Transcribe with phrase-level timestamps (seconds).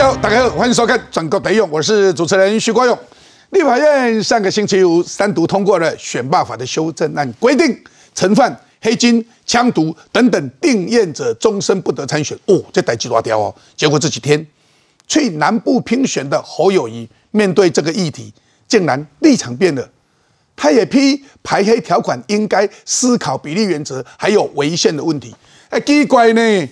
[0.00, 2.98] 大家好，欢迎收看《转国得用》，我是主持人徐国勇。
[3.50, 7.78] 立法院上个星期五三读通过了选罢法的修正案，规定
[8.14, 12.34] 陈犯、黑金、枪毒等等定验者终身不得参选。
[12.46, 13.54] 哦，这代志大条哦。
[13.76, 14.44] 结果这几天
[15.06, 18.32] 去南部拼选的侯友谊，面对这个议题，
[18.66, 19.86] 竟然立场变了。
[20.56, 25.36] 他也批排黑条款应该思考比例原则，还有违宪的问题。
[25.68, 26.68] 哎，奇怪呢，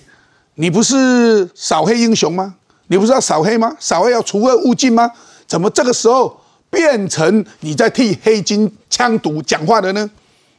[0.54, 2.54] 你不是扫黑英雄吗？
[2.88, 3.74] 你不是要扫黑吗？
[3.78, 5.10] 扫黑要除恶务尽吗？
[5.47, 6.41] 怎么这个时候？
[6.70, 10.11] 变成你在替黑金枪毒讲话的呢？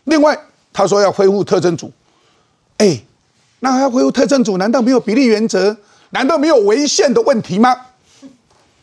[0.06, 0.36] 另外，
[0.74, 1.92] 他说要恢复特征组，
[2.78, 3.00] 哎，
[3.60, 5.78] 那要恢复特征组，难道没有比例原则？
[6.10, 7.80] 难道没有违宪的问题吗？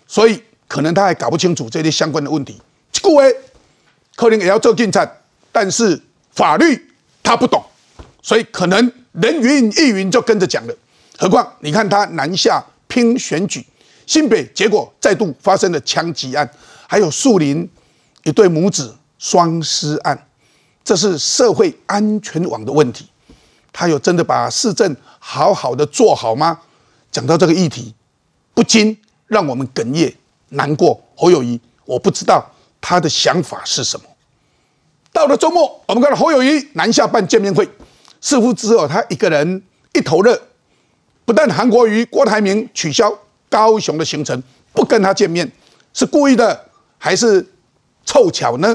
[0.07, 2.63] 所以可能他还搞不清楚这些相关的问题。
[3.03, 3.37] 各位，
[4.15, 6.01] 可能也要做进展，但是
[6.31, 6.81] 法律
[7.25, 7.60] 他不懂，
[8.23, 10.75] 所以可能人云亦云就跟着讲了。
[11.19, 12.65] 何况你看他南下
[12.97, 13.63] 拼选举，
[14.07, 16.51] 新北结果再度发生了枪击案。
[16.89, 17.69] 还有树林
[18.25, 20.27] 一对母子双尸案，
[20.83, 23.07] 这是社会安全网的问题。
[23.71, 26.59] 他有真的把市政好好的做好吗？
[27.13, 27.95] 讲到这个议题，
[28.55, 30.15] 不禁让我们哽咽
[30.49, 30.99] 难过。
[31.15, 32.51] 侯友谊，我不知道
[32.81, 34.07] 他的想法是什么。
[35.13, 37.69] 到了周末，我们看到侯友谊南下办见面会，
[38.23, 40.41] 似乎只有他一个人一头热。
[41.27, 43.13] 不但韩国瑜、郭台铭取消
[43.51, 45.46] 高雄的行程，不跟他见面，
[45.93, 46.59] 是故意的。
[46.99, 47.46] 还是
[48.07, 48.74] 凑巧呢？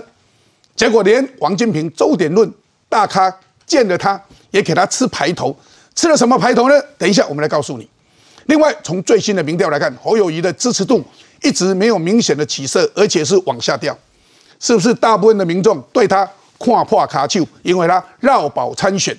[0.75, 2.49] 结果连王金平、周点论
[2.88, 3.35] 大咖
[3.66, 5.53] 见了他，也给他吃排头。
[5.95, 6.81] 吃了什么排头呢？
[6.99, 7.89] 等一下我们来告诉你。
[8.45, 11.03] 另外，从最新的民调来看，侯友谊的支持度
[11.41, 13.97] 一直没有明显的起色，而且是往下掉。
[14.59, 16.29] 是不是大部分的民众对他
[16.59, 17.45] 跨破卡丘？
[17.63, 19.17] 因为他绕保参选，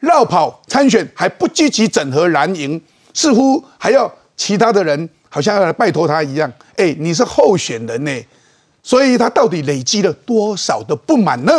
[0.00, 2.80] 绕跑参选还不积极整合蓝营，
[3.14, 6.52] 似乎还要其他的人好像要来拜托他一样。
[6.76, 8.10] 哎，你是候选人呢？
[8.82, 11.52] 所以他到底累积了多少的不满呢？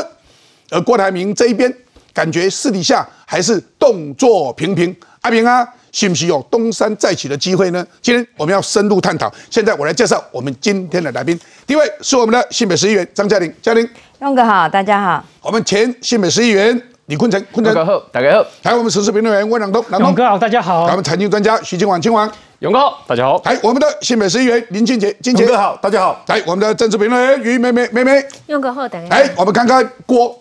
[0.69, 1.73] 而郭台铭这一边
[2.13, 4.95] 感觉私底下还是动作频频。
[5.22, 7.85] 阿平啊，是不是有东山再起的机会呢？
[8.01, 9.29] 今天我们要深入探讨。
[9.50, 11.38] 现在我来介绍我们今天的来宾。
[11.66, 13.90] 第一位是我们的新北市议员张嘉玲，嘉玲，
[14.22, 15.25] 勇哥好，大家好。
[15.41, 18.45] 我们前新北市议员李坤城，坤城好，大家好。
[18.62, 20.81] 还有我们时事评论员温朗东，勇哥好，大家好。
[20.81, 22.29] 还有我们财经专家徐金王，金王。
[22.59, 23.41] 勇哥好，大家好。
[23.45, 26.22] 来，我们的新北市议员林俊杰，俊杰哥好，大家好。
[26.28, 28.22] 来，我们的政治评论员于妹妹，妹妹。
[28.47, 29.09] 勇哥好，大家好。
[29.09, 30.38] 来，我们看看郭，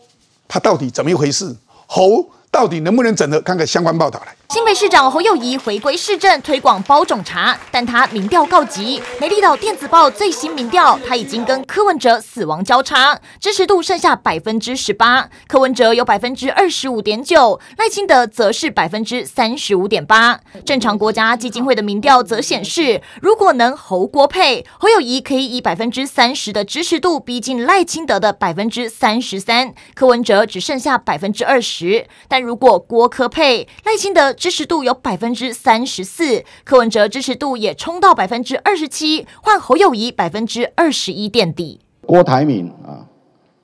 [0.48, 1.54] 他到底怎么一回事？
[1.86, 2.26] 侯。
[2.48, 3.38] 到底能不能整合？
[3.42, 4.34] 看看相关报道来。
[4.48, 9.02] 新北市长侯友谊回归市政，推广包种茶，但他民调告急。
[9.20, 20.40] 美丽岛电子报最新民调，他已经跟柯文哲死亡交叉，支持度剩下百分之十八，柯文哲有百分之二十五点九，赖清德则是百分之三十五点八。
[20.64, 32.36] 正常国家基金会的民调则显示，如果能侯郭配，侯友谊可以以百分之三十的支持度逼近赖清德的百分之三十三，柯文哲只剩下百分之二十，但。
[32.46, 41.80] 如果郭科配赖清德支持度有百分之三十四，柯文哲支持度也冲到百分之二十七，换侯友谊百分之二十一垫底。
[42.02, 43.08] 郭台铭啊，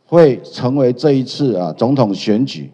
[0.05, 2.73] 会成为这一次啊总统选举，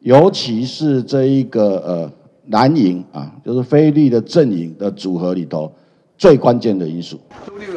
[0.00, 2.12] 尤其是这一个呃
[2.50, 5.72] 蓝营啊，就是菲利的阵营的组合里头。
[6.22, 7.20] 最关键的因素，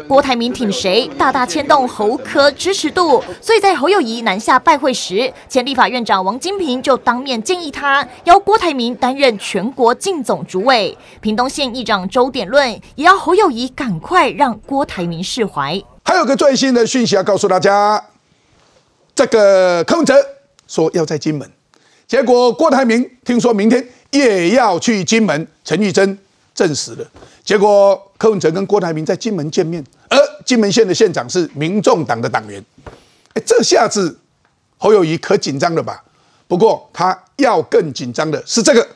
[0.07, 3.23] 郭台铭挺谁，大大牵动侯科支持度。
[3.41, 10.95] 所以在侯友谊南下拜会时，前立法院长王金平就当面建议他邀郭台铭担任全国竞总主委。
[11.21, 15.81] 屏东县议长周点论也要侯友谊赶快让郭台铭释怀。
[16.03, 17.99] 还有个最新的讯息要告诉大家，
[19.15, 20.13] 这个柯文哲
[20.67, 21.49] 说要在金门，
[22.05, 26.19] 结果郭台铭听说明天也要去金门，陈玉珍。
[26.53, 27.05] 证实了，
[27.45, 32.63] 结果柯文哲跟郭台铭在金门见面，而金门县的县长是民众党的党员，
[33.33, 34.19] 哎，这下子
[34.79, 36.03] 侯友谊可紧张了吧？
[36.47, 38.87] 不过他要更紧张的是这个，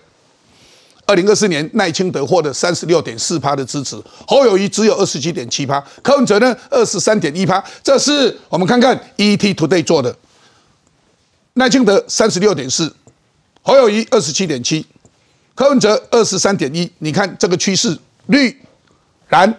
[1.06, 3.96] 二零二四年赖清德获得三十六点四趴的支持，
[4.28, 10.16] 侯友谊只有二十七点七趴，柯文哲呢二十三点一趴，这是我们看看 ET Today 做的，
[11.54, 12.92] 赖清德三十六点四，
[13.62, 14.86] 侯友谊二十七点七。
[15.54, 17.98] 柯文哲二十三点一，你看这个趋势，
[18.30, 18.56] 绿、
[19.30, 19.52] 蓝，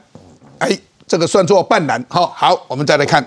[0.58, 2.05] 哎，这个算作半蓝。
[2.08, 3.25] 好，好，我们再来看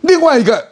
[0.00, 0.66] 另外一个，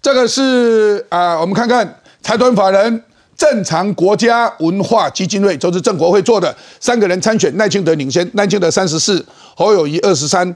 [0.00, 3.04] 这个是啊，我们看看财团法人
[3.36, 9.24] 正常国家文化基金会，就是郑国会做的，三个人参选，赖清德领先，赖清德三十四，
[9.54, 10.52] 侯友谊二十三，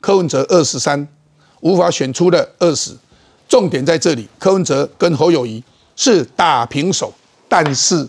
[0.00, 1.06] 柯文哲二十三，
[1.60, 2.90] 无法选出的二十，
[3.48, 5.62] 重点在这里，柯文哲跟侯友谊
[5.94, 7.14] 是打平手。
[7.48, 8.08] 但是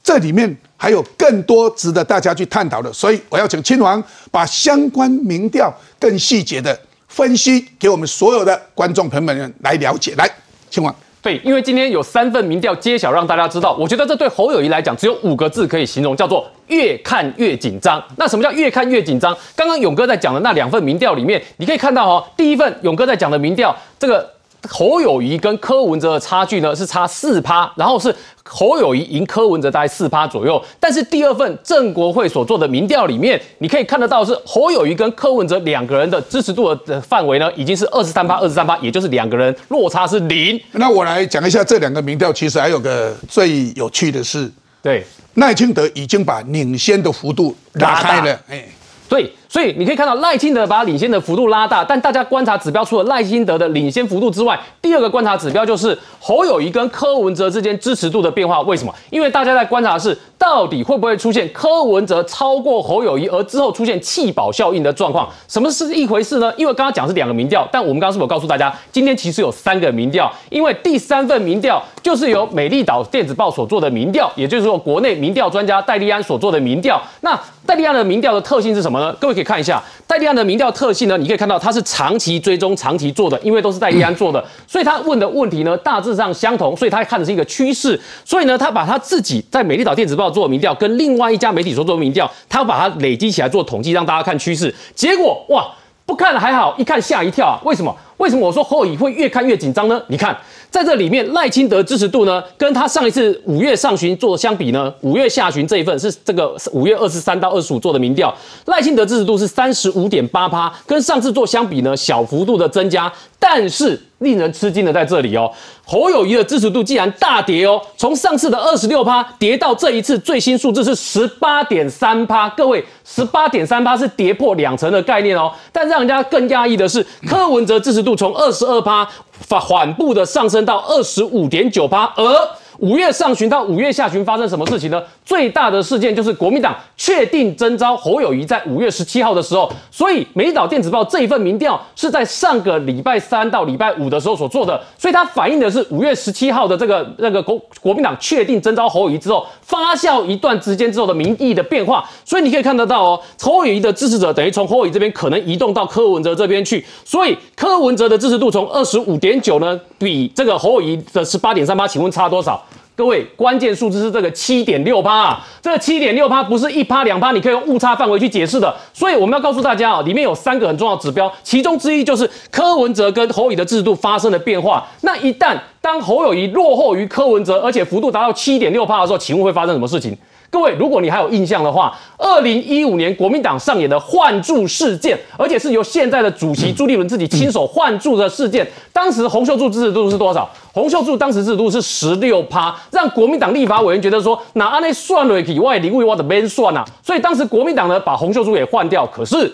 [0.00, 2.90] 这里面还有更多值得大家去探讨的。
[2.90, 5.70] 所以我要请亲王把相关民调
[6.00, 6.78] 更细节的
[7.08, 10.14] 分析给我们所有的观众朋友们来了解。
[10.16, 10.26] 来，
[10.70, 10.94] 亲王。
[11.20, 13.74] 对，因为今天有三份民调揭晓，让大家知道。
[13.74, 18.02] 我觉得这对侯友谊来讲，只有五个字可以形容，叫做越看越紧张。
[18.16, 19.36] 那什么叫越看越紧张？
[19.56, 24.37] 刚刚勇哥在讲的那两份民调里面，你可以看到哦，第一份勇哥在讲的民调，这个。
[24.68, 28.14] 侯友谊跟柯文哲的差距呢是差四趴，然后是
[28.44, 30.62] 侯友谊赢柯文哲大概四趴左右。
[30.80, 40.60] 但是第二份郑国会所做的民调里面，你可以看得到是侯友谊跟柯文哲两个人的支持度的范围呢，已经是二十三趴，二十三趴，也就是两个人落差是零。
[40.72, 44.50] 那我来讲一下这两个民调，其实还有个最有趣的是，
[44.82, 45.04] 对
[45.34, 48.64] 赖清德已经把领先的幅度拉开了，哎。
[49.08, 58.60] 对，所以你可以看到赖清德把领先的幅度拉大，但大家观察指标除了赖清德的领先幅度之外，第二个观察指标就是侯友谊跟柯文哲之间支持度的变化。
[58.62, 58.94] 为什么？
[59.10, 65.28] 因为大家在观察的是到底会不会出现柯文哲超过侯友谊，而之后出现弃保效应的状况？
[65.48, 66.52] 什么是一回事呢？
[66.56, 70.30] 因为刚刚讲是两个民调，但我们刚刚是否告诉大家，今天其实有三个民调？
[70.50, 77.00] 因为第三份民调就是由美丽岛电子报所做的民调，也就是说国内民调专家戴利安所做的民调。
[77.22, 79.14] 那戴利安的民调的特性是什么呢？
[79.20, 87.98] 各位可以看一下戴利安的民调特性呢，你可以看到它是长期追踪、长期做的，因为都是戴利安做的，所以他问的问题呢大致上相同，所以他看的是一个趋势。
[88.24, 94.74] 所以呢，他把他自己在美丽岛电子报做的民调，跟另外一家媒体所做的民调，他把它累积起来做统计，让大家看趋势。
[94.94, 95.68] 结果哇，
[96.04, 97.60] 不看了还好，一看吓一跳啊！
[97.64, 97.96] 为什么？
[98.16, 100.02] 为什么我说后裔会越看越紧张呢？
[100.08, 100.36] 你看。
[100.70, 108.34] 在这里面，赖清德支持度呢，跟他上一次五月上旬做的相比呢，五月下旬这一份是这个五月二十三到二十五做的民调，
[108.66, 113.10] 赖清德支持度是三十五点八趴，跟上次做相比呢，小幅度的增加，
[113.40, 115.50] 但是令人吃惊的在这里哦，
[115.86, 129.08] 侯友谊的支持度竟然大跌哦，从上次的二十六趴跌到这一次最新数字是十八点三趴，各位十八点三趴是跌破两成的概念哦，但让人家更压抑的是柯文哲支持度从二十二趴。
[129.46, 135.02] 缓缓步的上升到二十五点九八，而五月上旬到五月下旬发生什么事情呢？
[135.24, 162.64] 最大的事件就是国民党确定征召侯友谊，在五月十七号的时候，所以美岛电子报这一份民调是在上个礼拜三到礼拜五的时候所做的，所以它反映的是五月十七号的这个那个国国民党确定征召侯友谊之后发酵一段时间之后的民意的变化，所以你可以看得到哦，侯友谊的支持者等于从侯友谊这边可能移动到柯文哲这边去，所以柯文哲的支持度从二十五点九呢，比这个侯友谊的十八点三八，请问差多少？
[162.98, 168.74] 各位，关键数字是这个七点六趴啊，这个七点六趴不是一趴两趴，你可以用误差范围去解释的。
[168.92, 174.84] 所以我们要告诉大家啊，里面有三个很重要的指标，其中之一就是柯文哲跟侯乙的制度发生了变化。
[175.02, 180.18] 那一旦当侯友谊落后于柯文哲，而且幅度达到七点六趴的时候，请问会发生什么事情？
[180.50, 190.48] 各位，如果你还有印象的话，二零一五年国民党上演的换柱事件，而且是由现在的主席朱立伦自己亲手换柱的事件，当时洪秀柱支持度是多少？
[190.72, 196.82] 洪秀柱当时支持度是十六趴，让国民党立法委员觉得说，那按那算了以外，林为我的边算啊？
[197.02, 199.06] 所以当时国民党呢把洪秀柱给换掉。
[199.06, 199.52] 可是，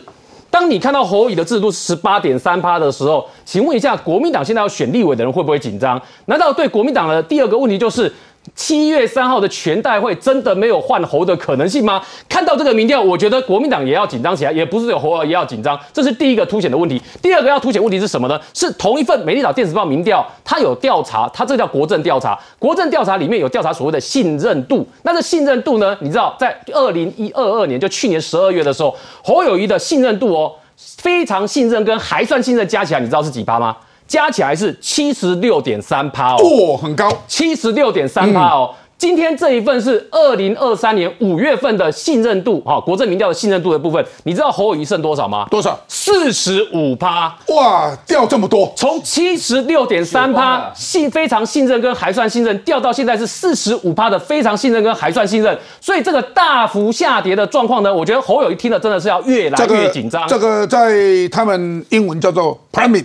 [0.49, 6.01] 当你看到侯乙的制度十八点三趴的时候，请问一下，国民党现在要选立委的人会不会紧张？
[6.27, 8.13] 难道对国民党的第二个问题就是？
[8.55, 12.03] 七月三号的全代会真的没有换侯的可能性吗？
[12.29, 17.01] 看到这个民调，我觉得国民党也要紧张起来，也不是有侯而已要紧张，这是第一个凸显的问题。
[17.23, 18.39] 第二个要凸显问题是什么呢？
[18.53, 22.39] 是同一份美丽岛电子报民调，它有调查，它这叫国政调查。
[22.59, 25.97] 国政调查里面有调查所谓的信任度，那这信任度呢？
[26.01, 30.53] 你知道，在二零一二二年，就去年十二月的时候，侯友谊的信任度哦，
[30.99, 33.77] 非常信任跟还算信任加起来，你知道是几趴吗？
[34.07, 38.75] 加起来是七十六点三趴哦，很高，七十六点三趴哦。
[38.97, 45.47] 今天这一份是二零二三年五月份的信任度，哈，国政民调的信任度的部分，你知道侯友谊剩多少吗？
[45.51, 45.79] 多少？
[45.89, 60.27] 四十五趴，哇，掉这么多，从七十六点三趴信非常信任跟还算信任，掉到现在是四十五趴的非常信任跟还算信任，所以这个大幅下跌的状况呢，我觉得侯友谊听了真的是要越来越紧张。
[60.29, 60.95] 这个在
[61.31, 63.05] 他们英文叫做 pyramid。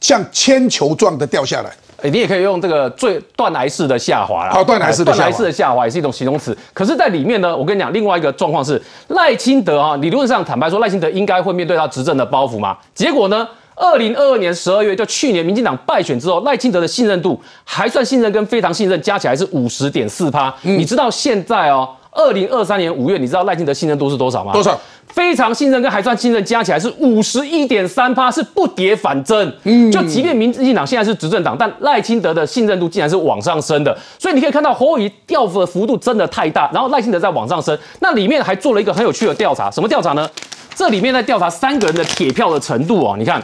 [0.00, 1.70] 像铅球状的掉下来，
[2.02, 4.52] 哎，你也可以用这个最断崖式的下滑啦。
[4.52, 6.56] 好，断崖式的下滑，断崖式的下滑也是一种形容词。
[6.72, 12.76] 可是，在里面呢，我跟你讲，另外一个状况是赖清德啊，理论上坦白说，赖清德应该会面对他执政的包袱嘛。
[12.94, 20.54] 结果呢，二零二二年十二月，就去年民进党败选之后，赖清德的信任度还算信任跟非常信任加起来是五十点四趴。
[20.62, 24.52] 你知道现在哦，二零二三年五月，你知道赖清德信任度是多少吗？
[24.52, 24.78] 多少？
[25.06, 29.52] 非常信任跟还算信任加起来是五十一点三趴，是不跌反增。
[29.64, 33.96] 嗯，就即便民进党现在是执政党，但赖清德的信任度竟然是往上升的。
[34.18, 37.76] 所以你可以看到侯友宜掉的幅度真的太大，然后赖清德在往上升。
[38.00, 40.28] 那里面还做了一个很有趣的调查，什么调查呢？
[40.74, 43.42] 这里面在调查三个人的铁票的程度哦，你看。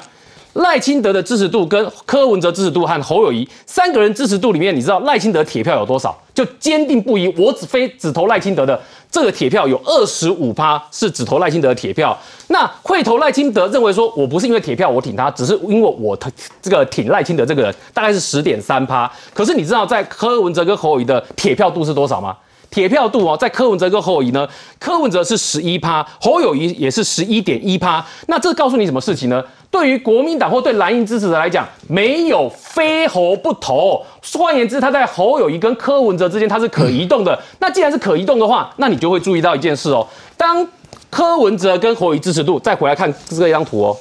[0.56, 6.16] 赖清德的支持度跟柯文哲支持度和侯友谊三个人支持度里面，你知道赖清德铁票有多少？
[6.34, 8.78] 就坚定不移，我只非只投赖清德的
[9.10, 12.16] 这个铁票有二十五趴是只投赖清德的铁票。
[12.48, 16.18] 那会投赖清德认为说我不是因为铁票我挺他，只是因为我
[16.62, 19.10] 这个挺赖清德这个人大概是十点三趴。
[19.34, 22.36] 可是你知道在柯文哲跟侯友谊的铁票度是多少吗？
[22.70, 28.04] 铁票度哦，在柯文哲跟侯友谊呢，柯文哲是十一趴，侯友谊也是十一点一趴。
[28.28, 29.42] 那这告诉你什么事情呢？
[29.70, 34.02] 对于国民党或对蓝营支持者来讲，没有非侯不投。
[34.34, 37.38] 换言之，他在侯友谊跟柯文哲之间，他是可移动的。
[37.58, 40.06] 那既然是可移动的话，那你就会注意到一件事哦。
[40.36, 40.66] 当
[41.10, 43.96] 柯文哲跟侯友谊支持度再回来看这张图哦，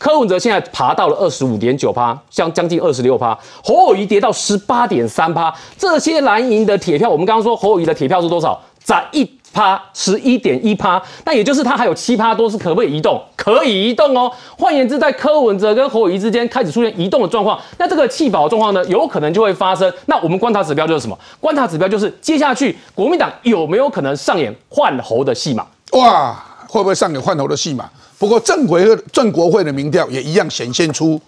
[0.00, 5.54] 柯文哲现在爬到了二十五点九趴，将将近二十六趴，侯友谊跌到十八点三趴。
[5.76, 8.58] 这些蓝营的铁票，我们刚刚说侯友谊的铁票是多少？
[8.82, 9.30] 在一。
[9.52, 13.20] 趴十一点一趴，那也就是它还有七趴多是可不可以移动？
[13.34, 14.30] 可以移动哦。
[14.56, 19.92] 换言之，在柯文哲跟侯友谊之间开始出现移动的状况，那这个弃保的状况呢，有可能就会发生。
[20.06, 21.18] 那我们观察指标就是什么？
[21.40, 25.66] 观察指标就是接下去国民党有没有可能上演换侯的戏码？
[25.94, 27.90] 哇，会不会上演换侯的戏码？
[28.20, 31.18] 不过正国会正国会的民调也一样显现出。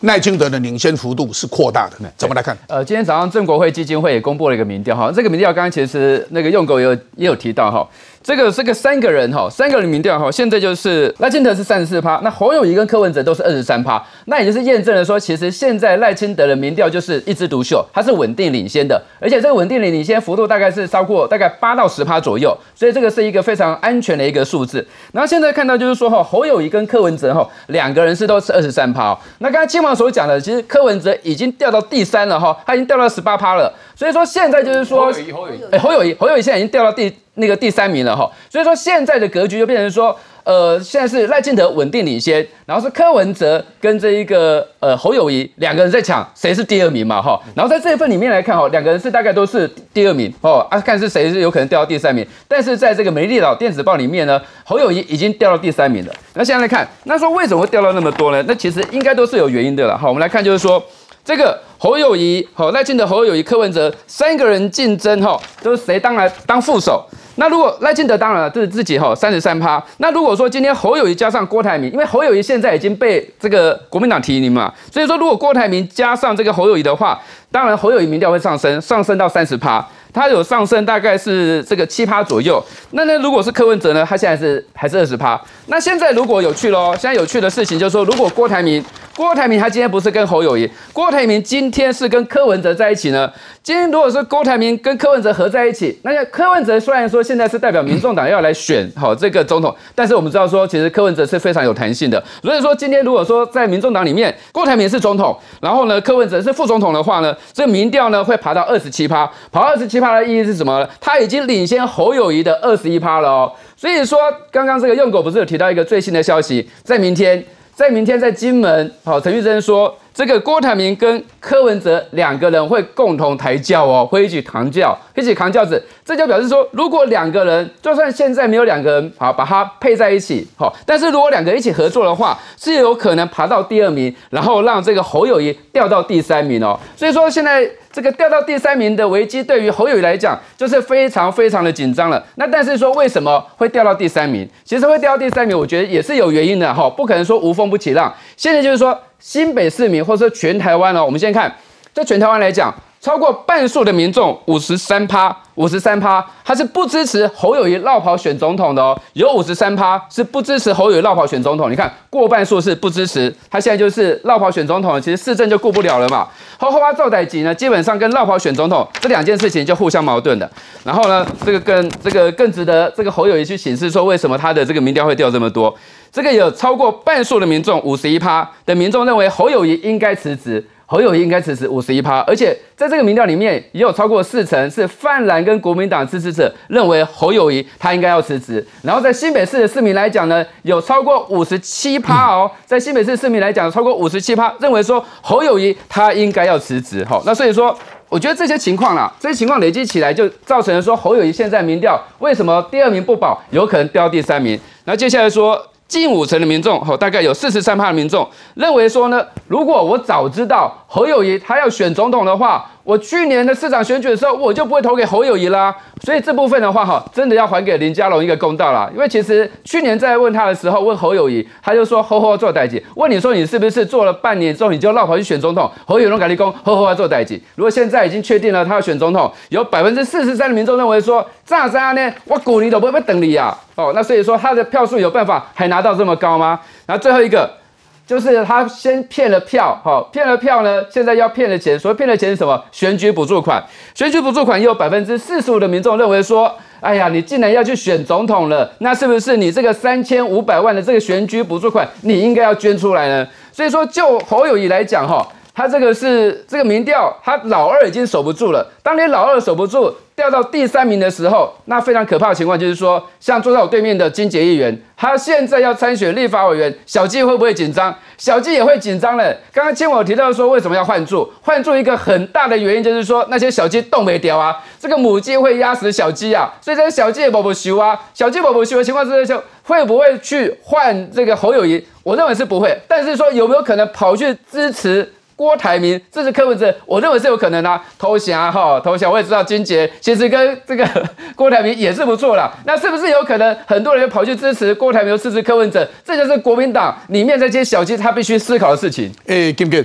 [0.00, 2.58] 赖清德的领先幅度是扩大的，怎么来看？
[2.66, 7.88] 呃，今天早上郑国会基金会也公布了一个民调，哈，这个民调刚刚其实那个用狗也有也有提到，哈。
[8.22, 24.86] 这个这个三个人哈，三个人民调哈，现在就是赖清德是三十四趴，那侯友谊跟柯文哲都是二十三趴，那也就是验证了说，其实现在赖清德的民调就是一枝独秀，它是稳定领先的，而且这个稳定领领先幅度大概是超过大概八到十趴左右，所以这个是一个非常安全的一个数字。
[25.12, 37.12] 然后现在看到就是说哈，侯友谊跟柯文哲哈两个人是都是二十三趴，那刚才金王所讲的，其实柯文哲已经掉到第三了哈，他已经掉到十八趴了，所以说现在就是说，侯友谊，侯友谊，哎，侯友谊，侯友谊现在已经掉到第。
[37.36, 56.12] 那个第三名了哈，所以说现在的格局就变成说，呃，现在是赖清德稳定领先，然后是柯文哲跟这一个呃侯友谊两个人在抢谁是第二名嘛哈，然后在这一份里面来看哈，两个人是大概都是第二名哦啊，看是谁是有可能掉到第三名，但是在这个美丽岛电子报里面呢，侯友谊已经掉到第三名了。
[56.34, 58.44] 那现在来看，那说为什么会掉到那么多呢？
[58.46, 59.96] 那其实应该都是有原因的了。
[59.96, 60.84] 好，我们来看就是说。
[61.24, 67.04] 这个侯友谊，好赖清德、侯友谊、柯文哲三个人竞争，哈，都是谁当来当副手？
[67.36, 69.82] 那如果赖清德当然了，这是自己哈三十三趴。
[69.98, 77.18] 那如果说今天侯友谊加上郭台铭，因为侯友谊现在已经被这个国民党提名嘛，所以说如果郭台铭加上这个侯友谊的话，
[77.50, 79.86] 当然侯友谊民调会上升，上升到三十趴。
[80.12, 82.62] 它有上升，大概是这个七趴左右。
[82.90, 84.04] 那那如果是柯文哲呢？
[84.08, 85.40] 他现在是还是二十趴。
[85.66, 88.84] 那现在如果有趣喽，现在有趣的事情就是说，如果郭台铭，
[89.16, 93.30] 郭台铭他今天不是跟侯友谊，郭台铭今天是跟柯文哲在一起呢。
[93.62, 102.22] 今天如果是郭台铭跟柯文哲合在一起，那柯文哲虽然说现在是代表民众党要来选 好这个总统，但是我们知道说，其实柯文哲是非常有弹性的。
[102.42, 110.86] 所以说今天如果说在民众党里面，郭台铭是总统，然后呢柯文哲是副总统的话呢，这民调呢会爬到二十七趴，跑二十七趴的意义是什么？
[111.00, 113.52] 他已经领先侯友谊的二十一趴了哦。
[113.76, 114.18] 所以说
[114.50, 117.42] 刚刚这个用狗不是有提到一个最新的消息，在明天，
[117.74, 119.96] 在明天在金门，好，陈玉珍说。
[120.14, 125.82] 这个郭台铭跟柯文哲两个人会共同抬轿哦，会一起扛轿，一起扛轿子。
[126.04, 136.78] 这就表示说，如果两个人，就算现在没有两个人，好把它配在一起，好，但是如果两个一起合作的话，是有可能爬到第二名，然后让这个侯友谊掉到第三名哦。
[136.94, 142.24] 所以说现在这个掉到第三名的危机，对于侯友宜来讲，就是非常非常的紧张了。
[142.36, 144.48] 那但是说为什么会掉到第三名？
[144.64, 148.12] 其实会掉到第三名，我觉得也是有原因的哈，不可能说无风不起浪。
[148.36, 148.98] 现在就是说。
[149.22, 151.54] 新北市民，或者说全台湾哦，我们先看，
[151.94, 155.36] 在全台湾来讲，超过半数的民众，五十三趴。
[155.56, 158.98] 五十三趴，他是不支持侯友谊绕跑选总统的哦。
[159.12, 161.70] 有五十三趴是不支持侯友谊绕跑选总统。
[161.70, 166.26] 你看，过半数是不支持，他现在就是绕跑选总统，其实市政就顾不了了嘛。
[166.56, 170.50] 后后发赵代吉呢，基本上跟绕跑选总统这两件事情就互相矛盾的。
[170.82, 175.74] 然后呢，这个更这个更值得这个侯友谊去显示说，为什么他的这个民调会掉这么多？
[176.10, 180.66] 这个有超过半数的民众，五十一趴的民众认为侯友谊应该辞职。
[180.92, 188.62] 侯友谊应该支持五十一趴，而且在这个民调里面也有超过四成是泛蓝跟国民党支持者认为侯友谊他应该要辞职。
[188.82, 197.02] 然后在新北市的市民来讲呢，有超过五十七趴哦，在新北市市民来讲，超过五十七趴认为说侯友谊他应该要辞职。
[197.08, 197.74] 好，那所以说
[198.10, 204.60] 我觉得这些情况啦，这些情况累积起来，就造成了说侯友谊现在民调为什么第二名不保，有可能掉第三名。
[204.84, 205.58] 那接下来说。
[206.00, 212.68] 近五成的民众，吼，大概有四十三趴的民众认为说呢，如果我早知道何友谊他要选总统的话。
[212.84, 215.74] 我去年的市长选举的时候，我就不会投给侯友谊啦。
[216.02, 218.90] 所以这部分的话，哈，真的要还给林佳龙一个公道啦。
[218.92, 222.84] 因为其实去年在问他的时候，问侯友谊，他就说侯侯做代级。
[222.96, 225.70] 问你说你是不是做了半年之后，你就绕跑去选总统？
[225.86, 227.40] 侯友谊改立功，侯侯做代级。
[227.54, 233.56] 如果现在已经确定了他要选总统，有百分之四十三的民众认为说，炸渣呢，我鼓励都不会等你呀。
[233.76, 236.58] 哦，那所以说他的票数有办法还拿到这么高吗？
[236.86, 237.61] 然后最后一个。
[238.06, 241.78] 就是他先骗了票，好骗了票呢，现在要骗了钱。
[241.78, 242.62] 所谓骗了钱是什么？
[242.70, 243.62] 选举补助款。
[243.94, 253.26] 选举补助款也有百分之四十五的民众认为说，哎呀，你既然要去选总统了，那是不是你这个三千五百万的这个选举补助款，你应该要捐出来呢？
[253.52, 255.26] 所以说，就侯友谊来讲，哈。
[255.54, 258.66] 他这个是这个民调，他老二已经守不住了。
[258.82, 267.94] 当你老二守不住，掉到第三名的时候，那非常可怕的情况就是说，像坐在我对面的金杰议员，他现在要参选立法委员，小纪会不会紧张？
[268.16, 269.24] 小纪也会紧张了。
[269.52, 271.30] 刚刚听我提到说，为什么要换住？
[271.42, 281.86] 换住一个很大的原因就是说，那些小鸡动没掉啊，这个母鸡会压死小鸡啊，所以这个小鸡也不不修啊，小鸡不不修的情况之下，就会不会去换这个侯友谊？
[282.02, 285.12] 我认为是不会，但是说有没有可能跑去支持？
[285.36, 287.82] 郭台铭，这是柯文哲，我认为是有可能啊。
[287.98, 289.10] 投降哈，投降。
[289.10, 292.52] 我也知道金杰其实跟这个 郭台铭也是不错啦。
[292.64, 295.88] 那是不是有可能很多人跑去支持郭台铭，支持柯文哲？
[296.04, 299.12] 这就是国民党里面这些小鸡他必须思考的事情。
[299.26, 299.84] 哎，金杰，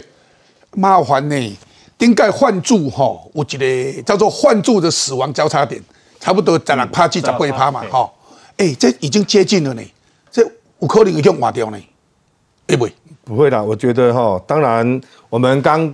[0.71, 1.57] 麻烦呢，
[1.97, 5.81] 顶盖换注哈，我觉得叫做换注的死亡交叉点，
[6.19, 8.09] 差不多在那趴几十八趴嘛哈。
[8.57, 9.81] 哎，这已经接近了呢，
[10.31, 10.41] 这
[10.79, 11.77] 有可能已经换掉呢，
[12.67, 12.93] 会不会？
[13.27, 15.93] 不会啦，我觉得哈，当然我们刚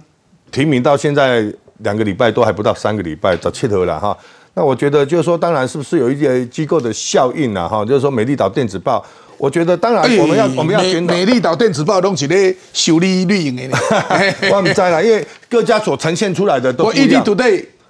[0.51, 1.43] 提名到现在
[1.79, 4.15] 两个礼拜都还不到三个礼拜，早切头了哈。
[4.53, 7.67] 那我觉得就是说，当然是不是有一些机构的效应啊？
[7.67, 9.03] 哈，就是说美丽岛电子报，
[9.39, 13.75] 我觉得当然我们要我们要宣美丽岛电子报东西咧修理绿营的，
[14.53, 17.23] 我们在了，因为各家所呈现出来的都不一样。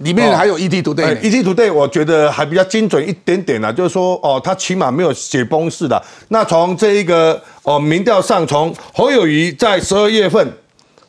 [0.04, 6.02] 里面还有 ET Today，ET Today 我觉得还比较精准一点点啦，就是说哦，它起码没有写崩式的。
[6.28, 10.46] 那从这一个哦民调上，从侯友谊在十二月份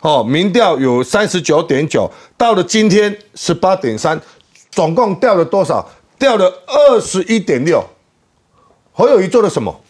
[0.00, 4.20] 哦民调有三十九点九，到了今天十八点三，
[4.70, 5.87] 总共掉了多少？
[6.16, 7.85] 掉了二十一点六。
[8.92, 9.80] 侯友谊做了什么？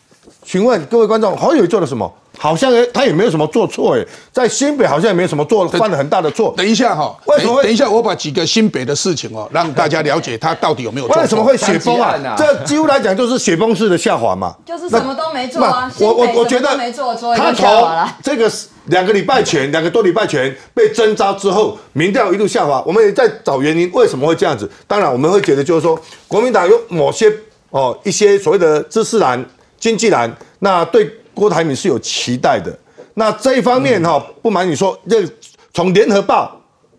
[0.44, 2.12] 请问各位观众，侯友谊做了什么？
[2.36, 6.52] 好像他也没有什么做错哎，在新北好像也没有什么做犯了很大的错。
[6.56, 7.62] 等一下哈，为什么？
[7.62, 11.06] 等一下，我把几个新北的事情哦，让大家了解他到底有没有。
[11.06, 12.34] 为什么会雪崩啊？
[12.36, 14.52] 这几乎来讲就是雪崩式的下滑嘛。
[14.66, 15.90] 就是什么都没做啊。
[16.00, 17.88] 我我我觉得没做他从
[18.20, 18.50] 这个
[18.86, 22.82] 两个礼拜前、两个多礼拜前被征召之后，民调一路下滑。
[22.84, 24.68] 我们也在找原因，为什么会这样子？
[24.88, 27.32] 当然，我们会觉得就是说，国民党有某些
[27.70, 29.42] 哦一些所谓的知识蓝、
[29.84, 31.06] 经济蓝，那对。
[31.34, 32.72] 郭台铭是有期待的，
[33.14, 35.28] 那这一方面哈，不瞒你说，这
[35.72, 36.48] 从联合报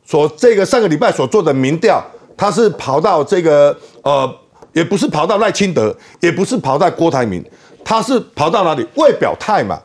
[0.05, 2.03] 所这个上个礼拜所做的民调，
[2.35, 4.29] 他是跑到这个呃，
[4.73, 7.41] 也不是跑到赖清德，也不是跑到郭台铭，
[7.81, 8.85] 他是跑到哪里？
[8.95, 9.79] 未表态嘛，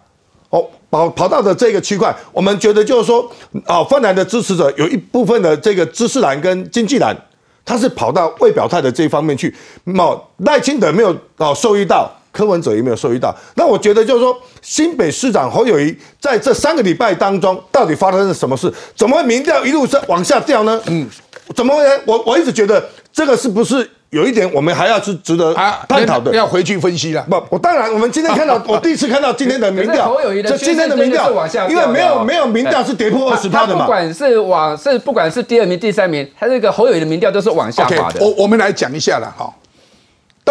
[0.48, 3.30] 哦，跑跑到的这个区块，我们觉得就是说，
[3.66, 7.16] 啊，泛蓝的支持者有一部分的这个知识蓝跟经济蓝，
[7.64, 12.10] 他是跑到未表态的这一方面去，那赖清德没有哦受益到。
[12.32, 13.34] 柯文哲有没有受益到？
[13.54, 18.72] 那我觉得就是说，新北市长侯友谊在这三个礼拜当中，到底发生了什么事？
[18.94, 20.80] 怎么会民调一路是往下掉呢？
[20.86, 21.08] 嗯，
[21.54, 21.84] 怎么会？
[22.06, 25.52] 我我一直觉得这个是不是有一点我们还要是值得
[25.88, 26.32] 探讨的？
[26.32, 27.24] 要回去分析了。
[27.28, 33.82] 不，我当然，我们今天看到， 我第一次看到今天的民调，这今天的民调往下，因为没有没有民调是跌破二十趴的嘛。
[33.84, 38.24] 不管是往是不管是第二名、第三名，他这个侯友谊的民调都是往下滑的。
[38.24, 39.52] 我我们来讲一下了哈。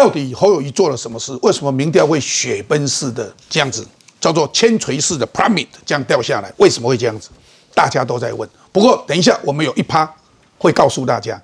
[0.00, 1.38] 到底侯友谊做了什么事？
[1.42, 3.86] 为什么民调会雪崩式的这样子，
[4.18, 6.50] 叫做千锤式的 plummet 这样掉下来？
[6.56, 7.28] 为什么会这样子？
[7.74, 8.48] 大家都在问。
[8.72, 10.10] 不过等一下，我们有一趴
[10.56, 11.38] 会告诉大家。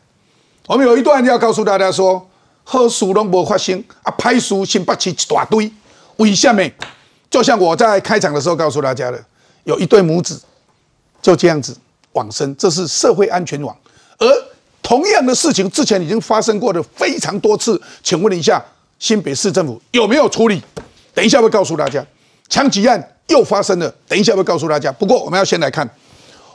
[0.69, 2.27] 我们有一段要告诉大家说，
[2.64, 5.71] 好事都没发生啊，拍书新八起一大堆。
[6.16, 6.62] 为什么？
[7.29, 9.23] 就像我在开场的时候告诉大家的，
[9.64, 10.40] 有一对母子
[11.21, 11.77] 就这样子
[12.12, 13.77] 往生，这是社会安全网，
[14.16, 14.27] 而。
[14.87, 18.64] 同样的事情之前已经发生过的非常多次，请问一下
[19.01, 20.62] 新北市政府有没有处理？
[21.12, 22.07] 等一下会告诉大家，
[22.49, 24.92] 枪击案又发生了，等一下会告诉大家。
[24.92, 25.90] 不过我们要先来看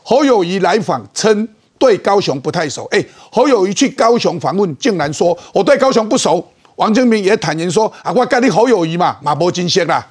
[0.02, 1.46] 侯友谊来访，称
[1.78, 2.86] 对高雄不太熟。
[2.92, 6.42] 哎，侯友谊去高雄访问，竟然说我对高雄不熟。
[6.78, 10.08] 王金平也坦言说啊，我跟你侯友谊嘛，马伯金先啦，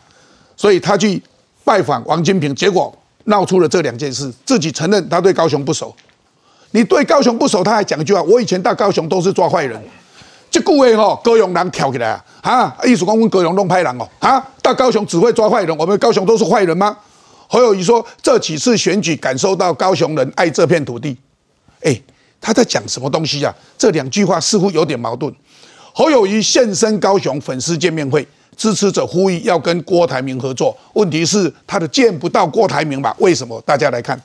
[0.59, 1.23] 所以他去
[1.65, 5.97] 拜访王金平，结果闹出了这两件事，自己承认他对高雄不熟。
[6.73, 9.81] 你对高雄不熟，他还讲一句话：我以前到高雄都是抓坏人。
[10.51, 12.25] 这句话吼，高雄人跳起来啊！
[12.43, 16.97] 哈，意思讲我们高雄弄派人哦，哈，到高雄只会抓坏人，我们高雄都是坏人吗？
[17.49, 21.17] 侯友谊说，这几次选举感受到高雄人爱这片土地。
[21.83, 22.01] 哎，
[22.41, 23.55] 他在讲什么东西啊？
[23.77, 25.33] 这两句话似乎有点矛盾。
[25.93, 30.77] 侯友谊现身高雄粉丝见面会，支持者呼吁要跟郭台铭合作。
[30.95, 33.15] 问题是他的见不到郭台铭吧？
[33.19, 33.61] 为什么？
[33.67, 34.21] 大家来看，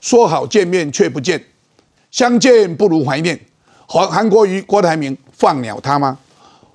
[0.00, 1.44] 说好见面却不见，
[2.12, 3.38] 相见不如怀念。
[3.88, 6.16] 韩韩国瑜、郭台铭放了他吗？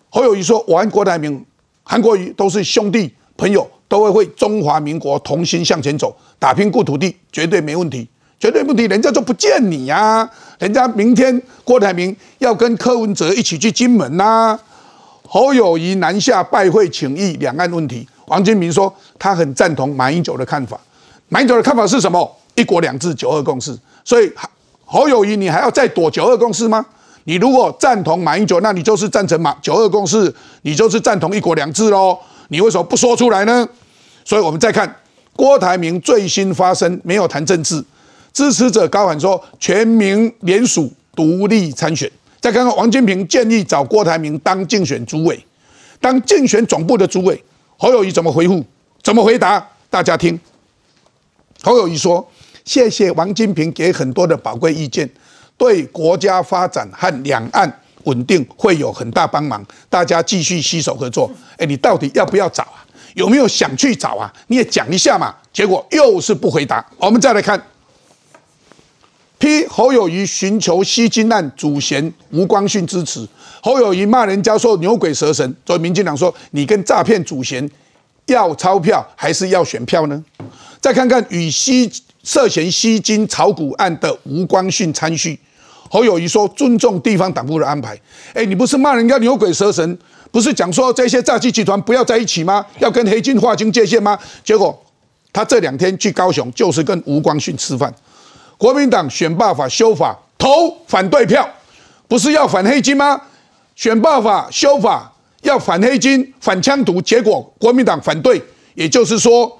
[0.10, 1.45] 侯友谊说：“我和郭台铭、
[1.84, 8.08] 韩国瑜都是兄弟朋友，都会为中华民国同心向前走，打拼顾土地，绝对没问题，
[8.39, 8.86] 绝对不提。
[8.86, 14.60] 人家就不见你呀，人家明天郭台铭要跟柯文哲一起去金门呐。
[15.28, 20.80] 侯友谊南下拜会请益两岸问题，王金明说他很赞同马英九的看法。
[21.30, 22.36] 马英九的看法是什么？
[22.56, 23.78] 一国两制、九二共识。
[24.04, 24.32] 所以
[24.88, 26.84] 侯友谊，你还要再躲九二共识吗？”
[27.26, 32.17] 你如果赞同马英九，那你就是赞成马九二共识，你就是赞同一国两制喽。
[32.47, 33.67] 你为什么不说出来呢？
[34.23, 34.95] 所以我们再看
[35.36, 37.84] 郭台铭最新发声，没有谈政治，
[38.32, 42.10] 支持者高喊说全民联署独立参选。
[42.39, 45.45] 再看看王金平建议找郭台铭当竞选主委，
[46.00, 47.43] 当竞选总部的主委，
[47.76, 48.63] 侯友谊怎么回复？
[49.04, 49.67] 怎么回答？
[49.89, 50.39] 大家听。
[51.62, 52.26] 侯友谊说
[52.68, 55.10] ：“谢谢王金平给很多的宝贵意见。”
[55.58, 61.32] 对国家发展和两岸稳定会有很大帮忙，大家继续携手合作。
[61.58, 62.86] 哎，你到底要不要找啊？
[63.16, 64.32] 有没有想去找啊？
[64.48, 65.34] 你也讲一下嘛。
[65.52, 66.86] 结果又是不回答。
[66.98, 67.60] 我们再来看，
[69.40, 73.28] 批侯友谊寻求吸金案主嫌吴光训支持，
[73.64, 75.56] 侯友谊骂人家说牛鬼蛇神。
[75.66, 77.68] 所以民进党说你跟诈骗主嫌
[78.28, 80.24] 要钞票还是要选票呢？
[80.80, 81.92] 再看看与吸
[82.28, 85.40] 涉嫌吸金炒股案的吴光训参叙。
[85.90, 87.98] 侯友谊说：“尊重地方党部的安排。”
[88.36, 89.98] 哎，你不是骂人家牛鬼蛇神，
[90.30, 92.66] 不是讲说这些诈欺集团不要在一起吗？
[92.80, 94.20] 要跟黑金划清界限吗？
[94.44, 94.78] 结果
[95.32, 97.94] 他这两天去高雄，就是跟吴光训吃饭。
[98.58, 101.50] 国民党选罢法修法投反对票，
[102.10, 103.22] 不是要反黑金吗？
[103.78, 105.10] 选罢法修法
[105.44, 108.44] 要反黑金、反枪毒，结果国民党反对，
[108.76, 109.58] 也就是说，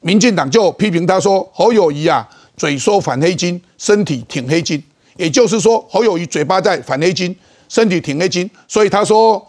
[0.00, 4.82] 民进党就批评他说：“侯友谊啊，嘴说反黑金，身体挺黑金。”
[5.16, 7.34] 也就是说，侯友谊嘴巴在反黑金，
[7.68, 9.44] 身体挺黑金，所以他说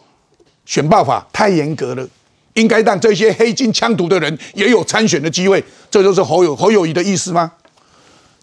[0.65, 2.07] 选罢法太严格了，
[2.55, 5.63] 应该让这些黑金枪毒的人也有参选的机会。
[5.91, 7.51] 这就是侯友侯友谊的意思吗？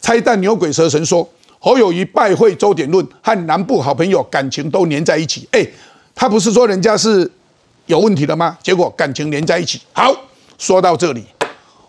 [0.01, 5.49] 拆弹牛鬼蛇神说侯友谊拜会周点论和南部好朋友感情都连在一起。
[5.51, 5.67] 哎，
[6.15, 7.29] 他不是说人家是
[7.87, 8.57] 有问题的吗？
[8.63, 9.81] 结果感情连在一起。
[9.93, 10.15] 好，
[10.59, 11.25] 说到这里，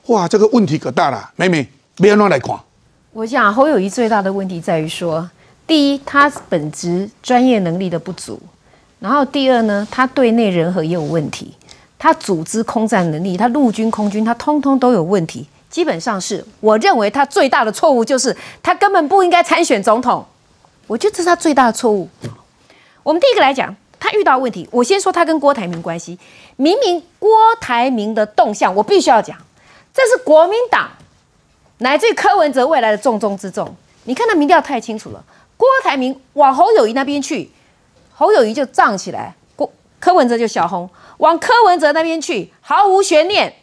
[0.08, 2.58] 哇，这个问题可大了，妹妹不要乱来看。
[3.12, 5.30] 我讲侯友谊最大的问题在于说，
[5.66, 8.36] 第一，他本职专业能力的不足；
[9.00, 11.54] 然后第二呢，他对内人和也有问题，
[12.00, 15.46] 他组织空战能力，他陆军、空军，他通通都有问题。
[15.70, 20.26] 基本上是我认为他最大的错误就是他根本不应该参选总统。
[20.88, 22.08] 我觉得这是他最大的错误。
[23.04, 26.18] 我们第一个来讲，他遇到问题，我先说他跟郭台铭关系。
[26.56, 29.38] 明明郭台铭的动向，我必须要讲，
[29.98, 30.92] 这是国民党。
[31.80, 35.24] 乃至柯文哲未来的重中之重，你看他民调太清楚了。
[35.58, 37.52] 郭台铭往侯友谊那边去，
[38.14, 43.56] 侯友谊就涨起来；郭柯文哲就小红往柯文哲那边去，毫无悬念，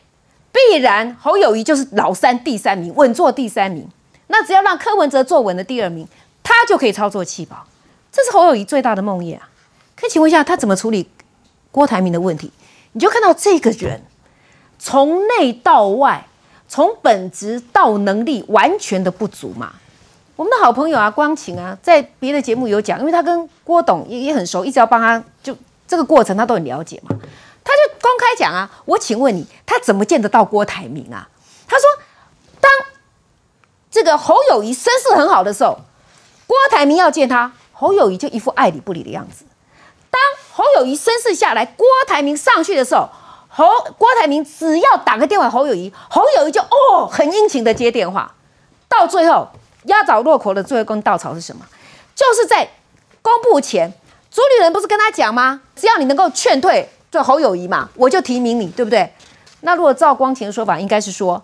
[0.51, 3.89] 必然侯友谊就是老三第三名，稳坐第三名。
[4.27, 6.09] 那只要让柯文哲坐稳了第二名，
[6.43, 7.67] 他就可以操作气保。
[8.11, 9.49] 这是侯友谊最大的梦魇啊！
[9.97, 11.09] 可以请问一下，他怎么处理
[11.71, 12.53] 郭台铭的问题？
[12.93, 14.03] 你就看到这个人
[14.85, 16.27] 从内到外。
[16.67, 19.75] 从本质到能力完全的不足嘛？
[20.35, 27.17] 我们的好朋友啊，光晴啊，在别的节目有讲，因为他跟郭董也也很熟，一直要帮他，就这个过程他都很了解嘛。
[27.63, 31.29] 他就公开讲啊，我请问你，他怎么见得到郭台铭啊？
[31.69, 31.85] 他说，
[32.61, 32.73] 当
[33.89, 35.79] 这个侯友谊身势很好的时候，
[36.49, 39.45] 郭台铭要见他，侯友谊就一副爱理不理的样子；
[40.11, 40.21] 当
[40.51, 43.11] 侯友谊身势下来，郭台铭上去的时候。
[43.57, 43.65] 侯
[43.97, 48.35] 郭台铭只要打个电话，侯友谊，侯友谊就哦很殷勤的接电话，
[48.89, 49.49] 到最后
[49.85, 51.65] 压倒骆驼的最后一根稻草是什么？
[52.17, 52.69] 就是在
[53.23, 53.93] 公布前，
[54.29, 55.61] 朱立伦不是跟他讲吗？
[55.77, 59.13] 只要你能够劝退这侯友谊嘛，我就提名你，对不对？
[59.61, 61.41] 那如果照光前的说法，应该是说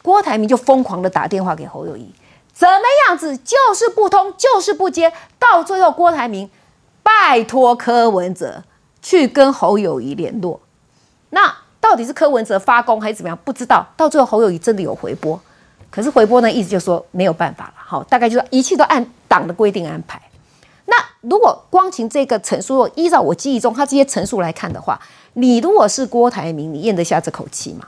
[0.00, 2.14] 郭台铭就疯狂的打电话给侯友谊，
[2.52, 6.48] 怎么样子就是不通，就是不接，到最后郭台铭
[7.02, 8.62] 拜托柯文哲
[9.02, 10.60] 去跟侯友谊联络。
[11.30, 13.38] 那到底是柯文哲发功还是怎么样？
[13.44, 13.86] 不知道。
[13.96, 15.40] 到最后侯友谊真的有回拨，
[15.90, 20.20] 可是回波呢，意思就是说没有办法了，好，大概就是一切都按党的规定安排。
[20.86, 24.98] 那如果光凭这个陈述，依照我记忆中他这些陈述来看的话，
[25.34, 27.86] 你如果是郭台铭，你咽得下这口气吗？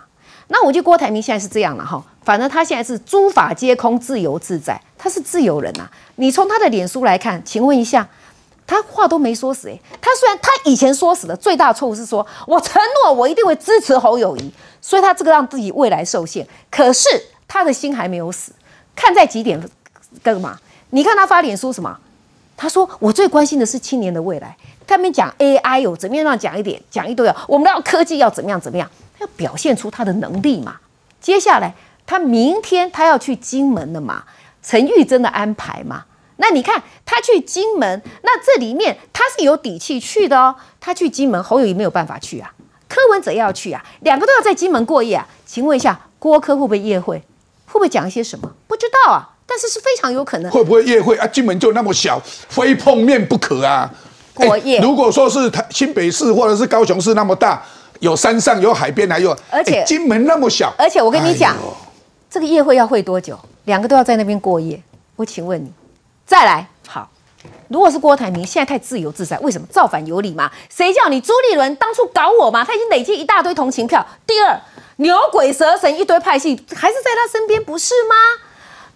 [0.48, 5.88] 那我觉得郭台铭现在是这样了哈，反正他现在是诸法皆空，自由自在，他是自由人呐。
[6.16, 8.07] 你从他的脸书来看，请问一下，
[8.70, 16.46] 他话都没说死诶，他虽然他以前说死的最大错误是说我承诺我一定会支持侯友谊，所以他这个让自己未来受限。
[16.70, 17.09] 可是
[17.48, 18.52] 他的心还没有死，
[18.94, 19.61] 看在几点
[20.22, 20.56] 干嘛？
[20.90, 21.98] 你看他发脸书什么？
[22.56, 24.56] 他说我最关心的是青年的未来。
[24.87, 28.88] 他们讲 AI 有怎么样讲一点，讲一堆啊，我们要科技要怎么样怎么样。
[29.18, 30.76] 要表现出他的能力嘛？
[31.20, 31.74] 接下来
[32.06, 34.22] 他明天他要去金门了嘛？
[34.62, 36.04] 陈玉珍的安排嘛？
[36.40, 40.57] 那你看他去金门，那这里面他是有底气去的哦。
[40.81, 42.53] 他去金门，侯友谊没有办法去啊，
[42.88, 45.26] 柯文哲要去啊，两个都要在金门过夜啊。
[45.46, 47.18] 请问一下，郭柯会不会夜会？
[47.66, 48.50] 会不会讲一些什么？
[48.66, 50.50] 不知道啊，但是是非常有可能。
[50.50, 51.26] 会不会夜会啊？
[51.26, 53.90] 金门就那么小，非碰面不可啊。
[54.35, 54.81] 过夜。
[54.81, 57.62] 如果说是台新北市或者是高雄市那么大。
[58.00, 61.55] 有山上有海边，还有而且金门那么小，而且我跟你讲，
[62.31, 63.38] 这个夜会要会多久？
[63.66, 64.83] 两个都要在那边过夜。
[65.16, 65.70] 我请问你，
[66.30, 67.10] 再来好，
[67.66, 70.48] 如果是郭台铭，现在太自由自在，为什么造反有理吗？
[70.72, 72.64] 谁叫你朱立伦当初搞我嘛？
[72.64, 74.06] 他已经累积一大堆同情票。
[74.28, 74.56] 第二，
[74.98, 78.14] 牛鬼蛇神一堆派系还是在他身边，不是吗？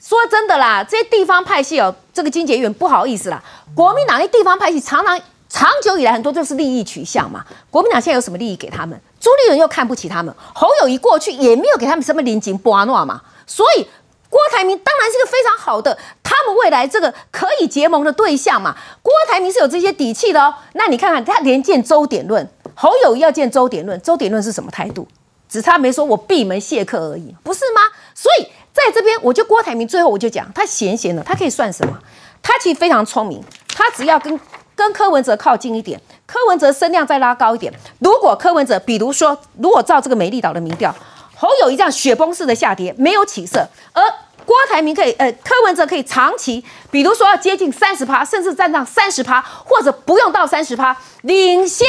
[0.01, 3.43] 说真的啦，这些地方派系哦，这个金杰员不好意思啦，
[3.75, 5.21] 国民党那地方派系常常。
[5.49, 7.45] 长久以来，很多就是利益取向嘛。
[7.71, 9.01] 国民党现在有什么利益给他们？
[9.21, 13.21] 朱立伦又看不起他们，侯友谊过去也没有给他们什么临景波诺嘛。
[13.45, 13.89] 所以
[14.29, 15.97] 郭台铭当然是个非常好的，
[16.35, 18.75] 他们未来这个可以结盟的对象嘛。
[19.03, 20.55] 郭台铭是有这些底气的哦。
[20.73, 25.07] 那你看看他连见周点论，侯友谊要见周点论，周点论是什么态度？
[25.49, 27.83] 只差没说我闭门谢客而已，不是吗？
[28.15, 31.97] 所以在这边，我就郭台铭最后我就讲，他闲闲的，他可以算什么？
[32.43, 34.41] 他其实非常聪明，他只要跟。
[34.77, 37.73] 跟柯文哲靠近一点，柯文哲声量再拉高一点。
[38.01, 40.93] 如果柯文哲，比如说，如果照这个美丽岛的民调，
[41.37, 44.03] 侯友谊这样雪崩式的下跌，没有起色，而
[44.45, 51.87] 郭台铭可以，呃，柯文哲可以长期，比如说要接近三十趴，甚至站上三十趴，或者不用到三十趴，领先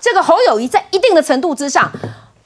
[0.00, 1.90] 这个侯友谊在一定的程度之上，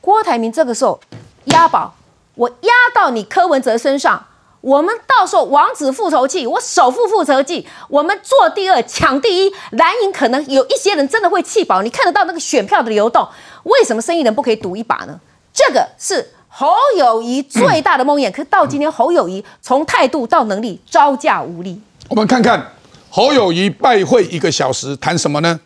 [0.01, 1.01] 郭台铭这个时候
[1.46, 1.94] 押宝，
[2.35, 4.27] 我压到你柯文哲身上。
[4.61, 11.81] 我们到时候王子复仇记，我首富复仇记，我们做第二抢第一，蓝营可能有一些人真的会气饱。
[11.81, 13.29] 你看得到那个选票的流动，
[13.62, 15.20] 为什么生意人不可以赌一把呢？
[15.55, 18.30] 这个是侯友谊最大的梦魇。
[18.30, 21.80] 可是到今天，侯友谊从态度到能力招架无力。
[22.08, 22.72] 我们看看
[23.08, 25.61] 侯友谊拜会一个小时，谈什么呢？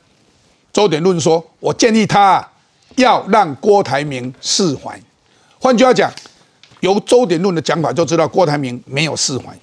[0.73, 2.47] 周点论说，我建议他
[2.97, 5.01] 要让郭台铭释怀。
[5.59, 6.13] 换句话讲。
[6.83, 9.57] 由周点论的讲法就知道郭台铭没有释怀。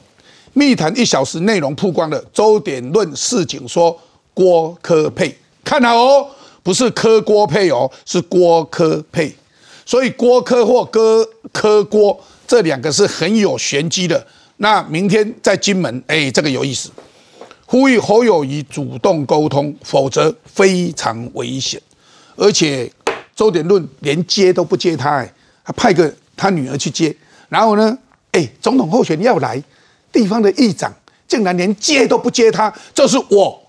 [0.54, 3.94] 密谈一小时内容曝光了，周点论市井说
[4.34, 6.28] 郭科配，看好哦，
[6.64, 9.36] 不是科郭配哦，是郭科配。
[9.90, 14.24] 所以郭科或哥科郭这两个是很有玄机的。
[14.58, 16.92] 那明天在金门，哎，这个有意思。
[17.66, 21.82] 呼吁侯友谊主动沟通，否则非常危险。
[22.36, 22.88] 而且
[23.36, 25.34] 周点论连接都不接他，哎，
[25.66, 26.14] 他派个。
[26.38, 27.14] 他女儿去接，
[27.50, 27.98] 然后呢？
[28.32, 29.62] 哎，总统候选要来，
[30.10, 30.90] 地方的议长
[31.28, 33.62] 竟然连接都不接他，这是我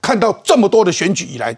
[0.00, 1.56] 看到这么多的选举以来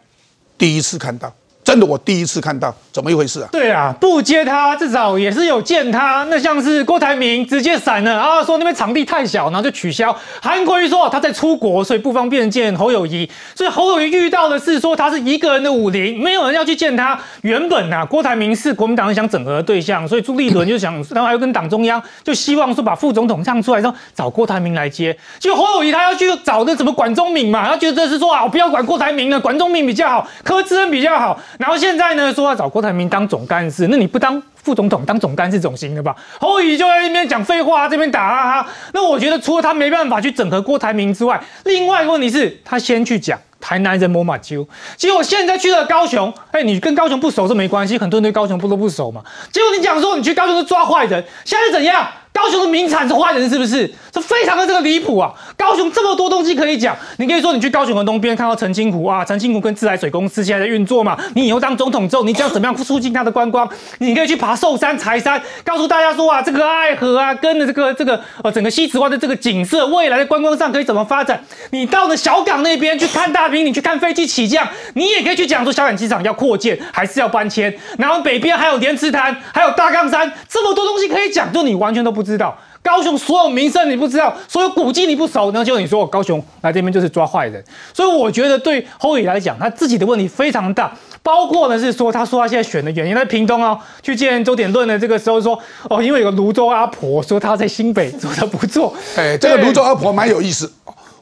[0.57, 1.31] 第一次看到。
[1.65, 3.49] 真的，我第一次看到，怎么一回事啊？
[3.51, 6.25] 对啊，不接他，至少也是有见他。
[6.29, 10.15] 那像是郭台铭直接闪了，然后说那边场地太小，然后就取消。
[10.43, 13.29] 韩国瑜说他在出国，所以不方便见侯友谊。
[13.55, 17.19] 所以侯友谊遇到的是说他是一个人的武林，没有人要去见他。
[17.41, 25.17] 原本啊，郭台铭是国民党想整合的对象，所以朱立伦就想，然后还要跟党中央就希望说把副总统唱出来，说找郭台铭来接。
[25.39, 31.41] 就侯友谊他要去找那什么管中敏嘛，他觉得是说啊，我不要管郭台铭了，管中敏比较好，柯志恩比较好。
[31.59, 36.15] 然后现在呢，说要找郭台铭当总干事，那你不当副总统当总干事总行了吧？
[36.41, 38.69] 侯友就在那边讲废话，这边打哈哈。
[38.93, 49.23] 那我觉得除了他没办法去整合郭台铭之外，另外一个问题是他先去讲台南人摸马丘，结果现在去了高雄，哎，你跟高雄不熟是没关系，很多人对高雄不都不熟嘛。
[49.53, 52.07] 结果你讲说你去高雄是抓坏人，现在怎样？
[52.35, 53.89] 高雄的名产是坏人是不是？
[54.11, 55.33] 这非常的这个离谱啊！
[55.57, 61.17] 高雄这么多东西可以讲，你可以说你去高雄的东边看到澄清湖啊，澄清湖跟自来水公司现在在运作嘛。
[61.37, 63.69] 你以后当总统之后，你将怎么样促进它的观光？
[63.99, 71.41] 你可以去爬寿山、柴山，告诉大家说啊，这个爱河啊，跟着这个这个呃整个西子湾的这个景色，未来的观光上可以怎么发展？
[71.71, 77.73] 你到了小港那边去看大屏，你去看飞机起降，你也可以去讲说小港机场要扩建还是要搬迁。
[77.97, 82.24] 然后北边还有莲池潭，还有大冈山，这么多东西可以讲，就你完全都不。
[82.25, 87.63] 知道高雄所有名胜你不知道，所有古迹你不熟，那就你说我高雄来这边就是抓坏人。
[87.93, 95.59] 所以我觉得对侯友来讲，他自己的问题非常大，包括呢是说，他说他现在选的原因在屏东哦，去见周点论的这个时候说，
[95.89, 98.95] 哦，因为有个泸州阿婆说他在新北做的不错。
[99.17, 100.71] 哎，这个泸州阿婆蛮有意思，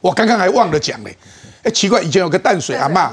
[0.01, 1.15] 我刚刚还忘了讲嘞。
[1.63, 3.09] 哎，奇怪，以前有个淡水阿妈，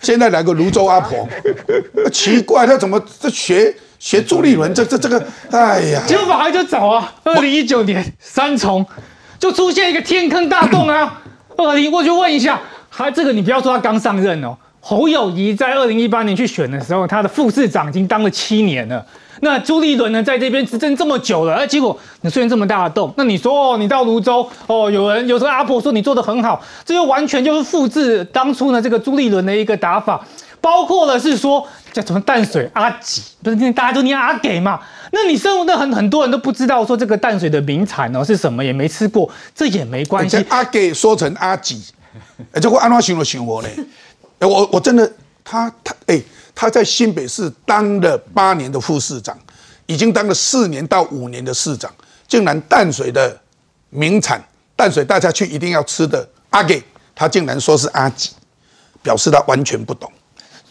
[0.00, 1.28] 现在来个泸州阿婆，
[2.10, 3.74] 奇怪，他怎么这学？
[4.00, 6.02] 学朱立伦，这这这个，哎呀！
[6.06, 7.12] 结果马上就走啊！
[7.22, 8.84] 二零一九年三重
[9.38, 11.20] 就出现一个天坑大洞啊！
[11.56, 12.58] 二 零，我就问一下，
[12.88, 19.04] 还这个你不要说他刚上任哦，侯友谊在二零一八年去选的时候，他的副市长已经当了七年了。
[19.42, 30.22] 那朱立伦呢，在这边执政这么久了，哎，结果你出现这么大的洞，那你说哦，你到泸州哦，有人有时候阿婆说你做的很好，这就完全就是复制当初呢这个朱立伦的一个打法，
[30.60, 31.66] 包括了是说。
[31.92, 34.80] 叫什么淡水阿吉，不是大家都念阿给嘛？
[35.10, 40.36] 那你生活那很很多人都不知道说这个淡水的名产哦是什么，也没吃过，这也没关系。
[40.50, 41.84] 阿给说成阿吉，
[42.52, 43.68] 哎，这会安怎形容形容呢？
[44.38, 46.22] 我我真的他他哎，
[46.54, 49.36] 他在新北市当了八年的副市长，
[49.86, 51.92] 已经当了四年到五年的市长，
[52.28, 53.36] 竟然淡水的
[53.88, 54.40] 名产
[54.76, 56.80] 淡水大家去一定要吃的阿给，
[57.16, 58.30] 他竟然说是阿吉，
[59.02, 60.08] 表示他完全不懂。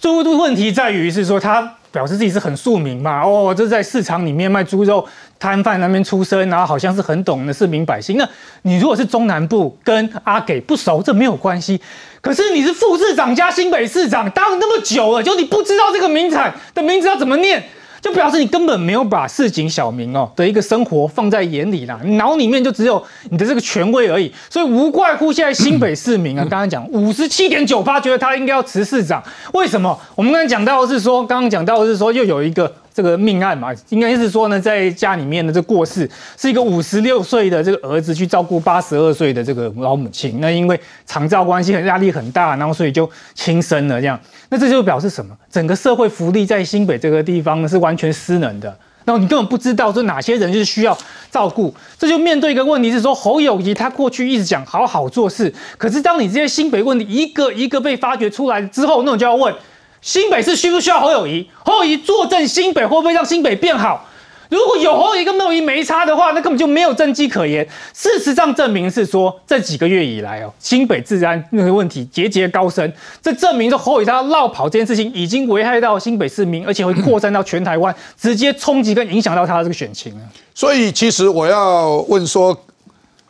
[0.02, 5.06] 猪问题在于是说，他表示自己是很庶民嘛，哦，这在市场里面卖猪肉
[5.38, 8.18] 摊贩那边出身，然后好像是很懂的市民百姓。
[8.18, 8.28] 那
[8.62, 11.82] 你如果是中南部跟阿给不熟，这没有关系。
[12.22, 17.64] 可是你是副市长加新北市长，当了那么久了，就你不知道这个名产的名字要怎么念？
[18.02, 30.00] 就表示你根本没有把市井小民哦的一个生活放在眼里啦，脑里面就只有你的这个权威而已，所以无怪乎现在新北市民啊， 刚刚讲五十七点九八觉得他应该要辞市长，为什么？
[30.16, 32.74] 我们刚才讲到的是说，刚刚讲到的是说又有一个。
[33.00, 44.20] 这个命案嘛，应该是说呢，在家里面的这过世是一个五十六岁的这个儿子去照顾八十二岁的这个老母亲，那因为长照关系很压力很大，然后所以就轻生了这样。
[44.50, 45.34] 那这就表示什么？
[45.50, 48.68] 整个社会福利在新北这个地方呢是完全失能的，
[49.06, 50.98] 然后你根本不知道说哪些人是需要
[51.32, 51.74] 照顾。
[51.98, 59.56] 这就面对一个问题是说，侯友谊他过去一直讲好好做事，可是当你这些新北问题一个一个被发掘出来之后，那我就要问。
[60.02, 61.50] 新北市需不需要侯友谊？
[61.64, 64.06] 侯友谊坐镇新北，会不会让新北变好？
[64.50, 67.68] 如果有侯友谊跟没有谊没差的话，那根本就没有政绩可言。
[67.94, 80.22] 事实上证明是说，这几个月以来哦，新北治安那个问题节节高升，这证明说侯友谊他绕跑这件事情已经危害到新北市民，而且会扩散到全台湾，直接冲击跟影响到他的这个选情了
[80.56, 82.58] 所以，其实我要问说，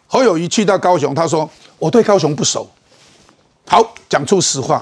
[0.08, 2.66] 侯友谊去到高雄，他说我对高雄不熟，
[3.68, 4.82] 好，讲出实话。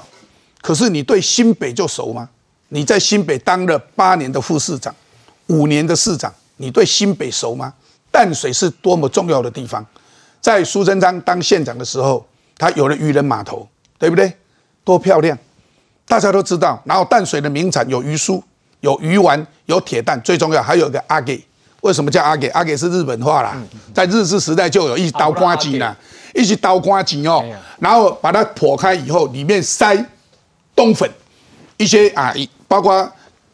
[0.60, 2.28] 可是你对新北就熟吗？
[2.70, 4.94] 你在新北当了八年的副市长，
[5.46, 7.72] 五年的市长，你对新北熟吗？
[8.10, 9.84] 淡水是多么重要的地方，
[10.40, 12.26] 在苏贞昌当县长的时候，
[12.58, 13.66] 他有了渔人码头，
[13.98, 14.30] 对不对？
[14.84, 15.38] 多漂亮，
[16.06, 16.82] 大家都知道。
[16.84, 18.42] 然后淡水的名产有鱼酥、
[18.80, 21.42] 有鱼丸、有铁蛋，最重要还有一个阿给。
[21.80, 22.48] 为什么叫阿给？
[22.48, 23.56] 阿给是日本话啦，
[23.94, 25.96] 在日治时代就有一刀瓜机啦，
[26.34, 27.42] 一起刀瓜机哦，
[27.78, 29.96] 然后把它剖开以后，里面塞。
[30.78, 31.10] 冬粉，
[31.76, 32.32] 一些啊，
[32.68, 33.10] 包括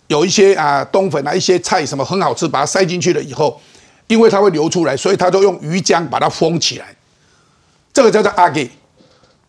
[0.08, 3.58] 有一些啊冬粉啊，一些菜什么很好吃，把它塞进去了以后，
[4.08, 6.94] 因为它会流出来，所以他就用鱼浆把它封起来。
[7.94, 8.70] 这个叫做阿给，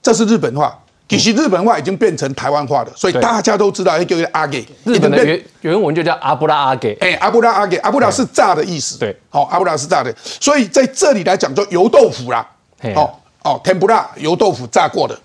[0.01, 0.79] 这是日本话。
[1.09, 4.65] 其实日本话已经变成台湾话了，所以大家都知道叫阿给。
[4.85, 6.97] 日本的原原文就叫阿布拉阿给。
[6.99, 8.97] 哎，阿布拉阿给，阿布拉是炸的意思。
[8.97, 12.47] 对，好，阿布拉是炸的，所以在这里来讲就油豆腐啦。
[12.95, 15.15] 哦哦，天不辣油豆腐炸过的，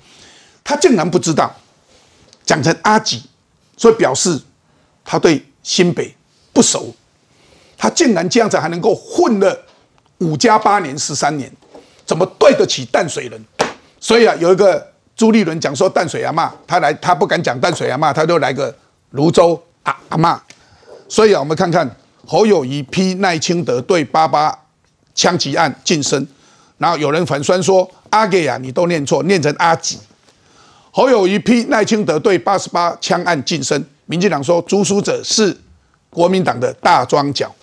[0.63, 1.51] 他竟然不知道。
[2.51, 3.23] 讲成阿吉，
[3.77, 4.37] 所以表示
[5.05, 6.13] 他对新北
[6.53, 6.93] 不熟，
[7.79, 9.57] 他竟然这样子还能够混了
[10.19, 11.49] 五加八年十三年，
[12.05, 13.41] 怎么对得起淡水人？
[14.01, 14.85] 所以啊，有一个
[15.15, 18.75] 朱立伦讲说淡水阿妈，他来他不敢讲淡水阿妈，他就来个
[19.11, 20.43] 泸州阿阿妈。
[21.09, 21.89] 所以啊，我们看看
[22.27, 24.53] 侯友谊批赖清德对八八
[25.15, 26.27] 枪击案晋升，
[26.79, 30.01] 然后有人反酸说阿给啊，你都念错，念成阿吉。
[30.93, 35.57] 侯友谊批赖清德对八十八枪案晋升，民进党说朱书者是
[36.11, 37.55] 国民党的大庄脚，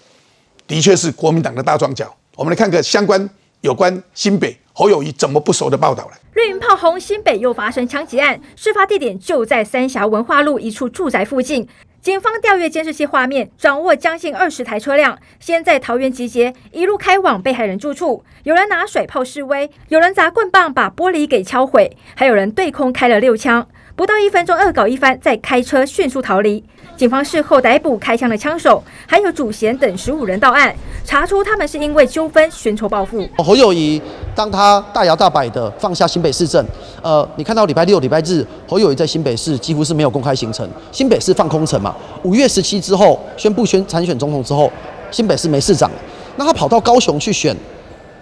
[0.66, 2.16] 的确是国民党的大庄脚。
[2.38, 3.30] 我们来看个相关
[3.60, 6.18] 有关新北侯友谊怎么不熟的报道来。
[6.36, 11.68] 绿营炮轰新北又发生枪击案，事发地点就在三峡文化路一处住宅附近。
[12.08, 18.24] 警方调阅监视器画面，掌握将近二十台车辆，先在桃园集结，一路开往被害人住处。
[18.44, 23.68] 有人拿水炮示威，有人砸棍棒把玻璃给敲毁，还有人对空开了六枪。
[23.98, 26.64] 不到一分钟恶搞一番，再开车迅速逃离。
[26.96, 30.72] 警方事后逮捕开枪的枪手，还有主嫌等十五人到案，
[31.04, 33.28] 查出他们是因为纠纷寻仇报复。
[33.40, 34.00] 侯友谊
[34.36, 36.64] 当他大摇大摆的放下新北市政，
[37.02, 41.96] 呃，你看到礼拜六、礼拜日，侯友谊在新北市几乎是没有公开行程，新北市放空城嘛。
[42.22, 44.72] 五月十七之后宣布宣参选总统之后，
[45.10, 45.90] 新北市没市长，
[46.36, 47.58] 那他跑到高雄去选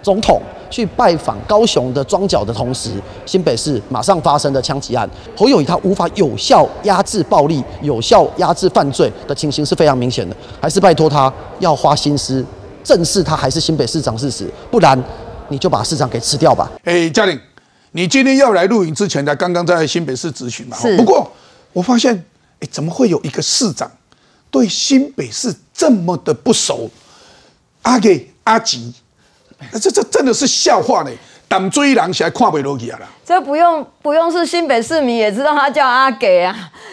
[0.06, 0.40] 总统。
[0.68, 2.90] 去拜访高雄的庄脚的同时，
[3.24, 12.44] 新北市马上发生的枪击案，侯友谊他无法有效压制暴力、有效压制犯罪的情形是非常明显的，还是拜托他要花心思
[12.82, 15.00] 正视他还是新北市长事实，不然
[15.48, 16.68] 你就把市长给吃掉吧。
[16.82, 17.40] 哎，嘉玲，
[17.92, 20.76] 你今天要来录影之前，呢刚刚在新北市咨询嘛？
[20.76, 20.96] 是。
[20.96, 21.30] 不过
[21.72, 22.12] 我发现，
[22.58, 23.88] 哎，怎么会有一个市长
[24.50, 26.90] 对新北市这么的不熟？
[27.82, 28.92] 阿给阿吉。
[29.80, 31.10] 这这真的是笑话呢！
[31.48, 33.06] 胆追狼起来跨北落去啊啦！
[33.24, 36.52] 这不用不用是新北市民也知道他叫阿给啊！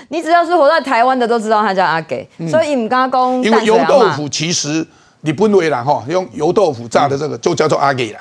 [0.09, 4.85] 你只要是活在台湾的都知道他叫阿给，所以你们刚刚讲，因为油豆腐其实
[5.21, 8.19] 你不为啦哈，用油豆腐炸的这个就叫做阿给啦。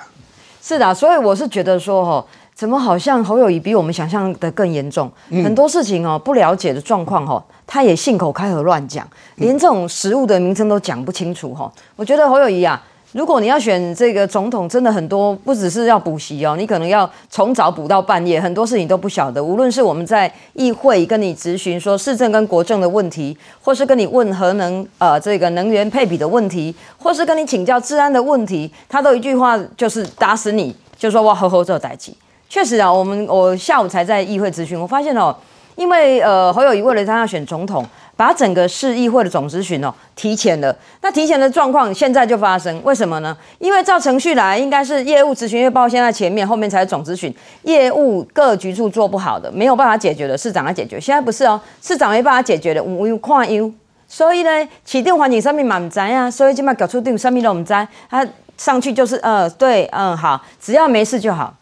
[0.62, 2.24] 是的，所以我是觉得说哈，
[2.54, 5.12] 怎么好像侯友谊比我们想象的更严重？
[5.28, 11.70] 很多事情哦，不了解的状况哈，他也信口开河乱讲，连这种食物的名称都讲不清楚哈。
[11.94, 12.82] 我觉得侯友谊啊。
[13.12, 19.42] 如果你要选这个总统，真的很多不只是要补习哦，你可能要从早补到半夜，很多事情都不晓得。
[19.42, 32.16] 无论是我们在议会跟你咨询说市政跟国政的问题，或是跟你问核能呃这个能源配比的问题，或是跟你请教治安的问题，他都一句话就是打死你，就说哇呵呵这代际。
[32.48, 35.36] 确实啊，我们我下午才在议会咨询，我发现哦，
[35.76, 37.84] 因为呃侯友谊为了他要选总统。
[38.22, 43.36] 把整个市议会的总咨询哦提前了，那提前的状况现在就发生，为什么呢？
[43.58, 51.00] 因为照程序来，应该是业务咨询月报现在前面，后面才是总咨询，业务各局处做不好的，没有办法解决的，市长来解决。
[51.00, 53.68] 现在不是哦，市长没办法解决的，无有看优，
[54.06, 58.24] 所以呢，起定环境上面满灾啊，所以今麦搞出定上面都唔灾，他
[58.56, 61.52] 上去就是呃对嗯好，只要没事就好。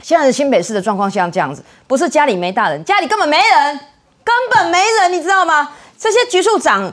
[0.00, 3.80] 现在的新北市的状况像这样子，不是家里没大人，家里根本没人。
[4.28, 5.70] 根本没人，你知道吗？
[5.98, 6.92] 这些局处长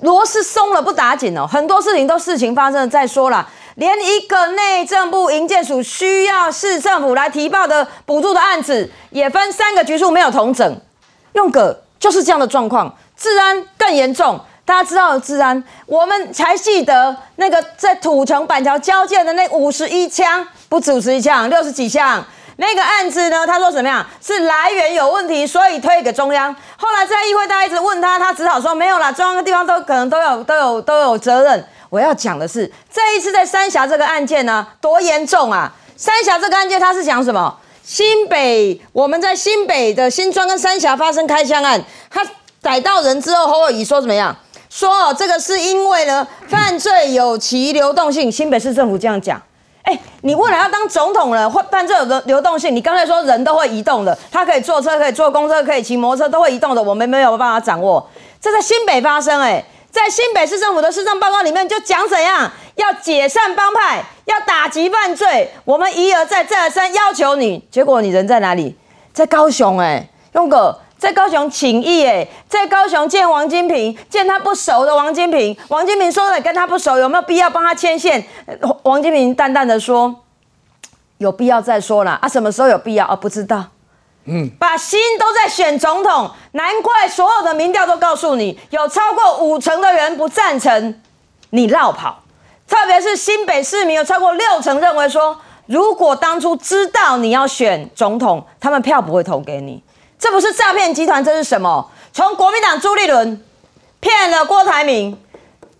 [0.00, 3.48] 螺丝松了不打紧哦，很多事情都事情发生了再说了。
[3.76, 10.80] 连一个内政部营建署需要市政府来提报的补助的案子，也分三个局处没有同整，
[11.34, 12.94] 用个就是这样的状况。
[13.16, 22.24] 治安更严重，大家知道治安，我们才记得那个在土城板桥交界的那五十一枪，不止五十一枪，六十几枪。
[22.60, 23.46] 那个案子呢？
[23.46, 24.04] 他说怎么样？
[24.22, 26.54] 是来源有问题，所以推给中央。
[26.76, 31.66] 后来在议会，大家一直问他，他只好说没有啦，中央的地方都可能都有都有都有责任。
[31.88, 35.72] 我要讲的是，这一次在三峡这个案件呢，多严重啊！
[35.96, 37.56] 三峡这个案件，他是讲什么？
[37.82, 42.22] 新北我们在新北的新庄跟三峡发生开枪案，他
[42.60, 44.36] 逮到人之后，侯友谊说怎么样？
[44.68, 48.30] 说这个是因为呢，犯罪有其流动性。
[48.30, 49.40] 新北市政府这样讲。
[49.82, 52.74] 哎，你未来要当总统了，或办这有的流动性。
[52.74, 56.82] 你刚才说人都会移动的，他可以坐车，可以坐公车，可以骑摩托车，都会移动的。
[56.82, 58.08] 我们没有办法掌握。
[58.40, 65.50] 这在新北发生，哎，在新北市政府的市政报告里面就讲怎样要解散帮派，要打击犯罪。
[65.64, 68.76] 我们一而再，再而三要求你，结果你人在哪里？
[69.12, 70.78] 在高雄，哎，用个。
[71.00, 78.22] 在高雄请义，哎，在高雄见王金平，见他不熟的王金平，王金平说了跟他不熟，有没有必要帮他牵线？
[78.82, 80.14] 王金平淡淡的说，
[81.16, 83.16] 有必要再说了啊，什么时候有必要啊？
[83.16, 83.68] 不知道，
[84.26, 91.00] 嗯，把心都在选总统，难怪所有的民调都告诉你，有超过五成的人不赞成
[91.48, 92.24] 你绕跑，
[92.68, 99.82] 特别是新北市民有超过六成认为说，如果当初知道你要选总统，他们票不会投给你。
[100.20, 101.90] 这不是诈骗集团，这是什么？
[102.12, 103.42] 从国民党朱立伦
[104.00, 105.18] 骗了郭台铭，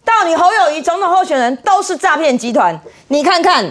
[0.03, 2.80] 到你侯友谊总统候选人，都是诈骗集团。
[3.09, 3.70] 你看看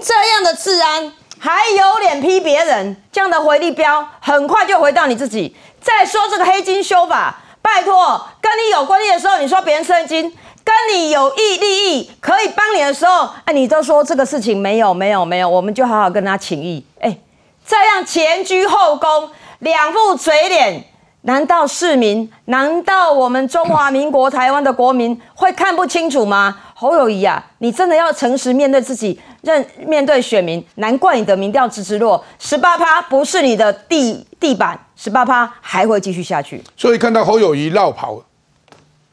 [0.00, 2.96] 这样的治安，还有脸批别人？
[3.12, 5.54] 这样的回力标，很快就回到你自己。
[5.80, 10.28] 再说这个黑金修法，拜托，跟你有关系的时候，你说别人黑金；
[10.64, 16.84] 跟你有益利益可以帮你的时候，哎，你都说这个事情没有，没有，没有，我们就好好跟他请益。
[17.00, 17.18] 哎，
[17.64, 19.30] 这样前居后恭。
[19.62, 20.84] 两副嘴脸，
[21.20, 22.28] 难道市民？
[22.46, 26.58] 难道我们中华民国台湾的国民会看不清楚吗？
[26.74, 30.66] 侯友谊啊，你真的要诚实面对自己，认面对选民。
[30.74, 36.60] 难怪你的民调直直落，十八趴不是你的地地板，十八趴还会继续下去。
[36.76, 38.20] 所以看到侯友谊绕跑，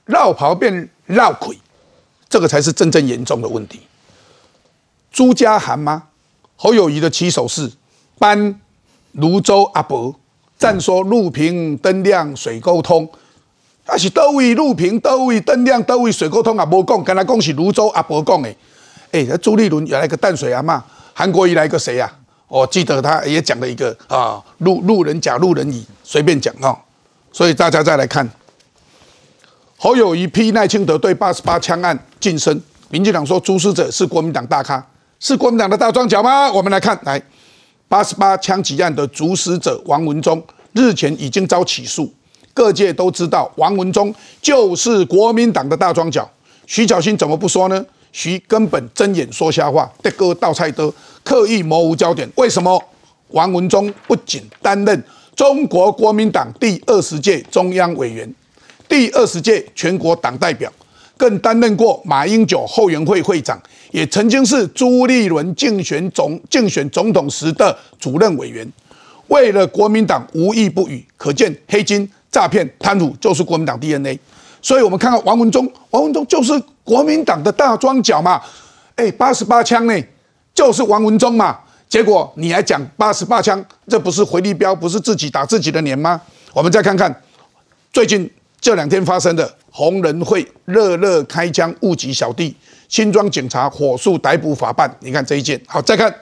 [0.06, 1.56] 绕跑变绕腿，
[2.28, 3.82] 这个才是真正严重的问题。
[5.12, 6.06] 朱家涵吗？
[6.56, 7.72] 侯友谊的起手是
[8.18, 8.60] 搬
[9.12, 10.16] 泸州阿伯。
[10.60, 13.10] 赞说路平灯亮水沟通，
[13.86, 18.56] 啊是都位路平都位灯亮都位水沟通啊，无讲，跟他讲是泸州阿伯讲诶。
[19.12, 20.84] 哎，朱立伦原来个淡水阿妈，
[21.14, 22.12] 韩国瑜来个谁呀？
[22.50, 26.78] 我记得他也讲了一个啊，路路人甲路人乙，随便讲啊。
[27.32, 28.30] 所以大家再来看，
[29.78, 34.86] 侯友谊批赖清德对八十八枪案晋升，民进党说朱使者是国民党大咖，
[35.22, 36.52] 是国民党的大庄脚吗？
[36.52, 37.22] 我们来看，来
[37.90, 40.42] 八十八枪击案的主使者王文忠
[40.74, 42.14] 日前已经遭起诉，
[42.54, 46.30] 各界都知道王文忠就是国民党的大庄脚，
[46.68, 47.84] 徐小新怎么不说呢？
[48.12, 52.30] 徐根本睁眼说瞎话，的哥倒菜的，刻意模糊焦点。
[52.36, 52.80] 为什么
[53.30, 55.04] 王文忠不仅担任
[55.36, 58.32] 中国国民党第二十届中央委员、
[58.88, 60.72] 第二十届全国党代表，
[61.20, 63.62] 更担任过马英九后援会会长，
[63.92, 68.66] 也曾经是朱立伦竞选总竞选总统时的主任委员，
[69.28, 74.18] 为了国民党无一不语，可见黑金、诈骗、贪腐就是国民党 DNA。
[74.62, 76.54] 所以，我们看看王文忠，王文忠就是
[76.86, 78.42] 国民党的大庄脚嘛，
[78.96, 79.94] 哎，八十八枪呢，
[80.54, 81.60] 就是王文忠嘛。
[81.90, 86.22] 结果你还讲八十八枪，这不是回力标，不是自己打自己的脸吗？
[86.54, 87.14] 我们再看看
[87.92, 88.30] 最近
[88.62, 92.56] 这两天发生的红人会热热开枪误击小弟，
[92.88, 94.94] 新庄警察火速逮捕法办。
[95.00, 96.14] 你看这一件，好，再看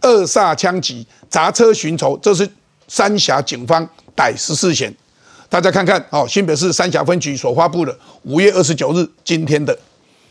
[0.00, 2.48] 二煞枪击砸车寻仇，这是
[2.86, 4.94] 三峡警方逮十四嫌。
[5.48, 9.76] 大家看看，哦，新北市三峡分局所发布的五月二十九日今天的，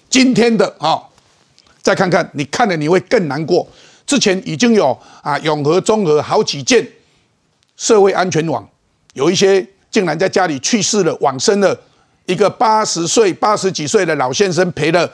[0.10, 1.02] 今天的啊，
[1.82, 3.68] 再看看，你看了你会更难过。
[4.06, 6.88] 之前已经有啊永和、中和好几件
[7.76, 8.68] 社会安全网，
[9.14, 11.78] 有一些竟然在家里去世了、往生了，
[12.26, 15.10] 一个八十岁、八十几岁的老先生赔了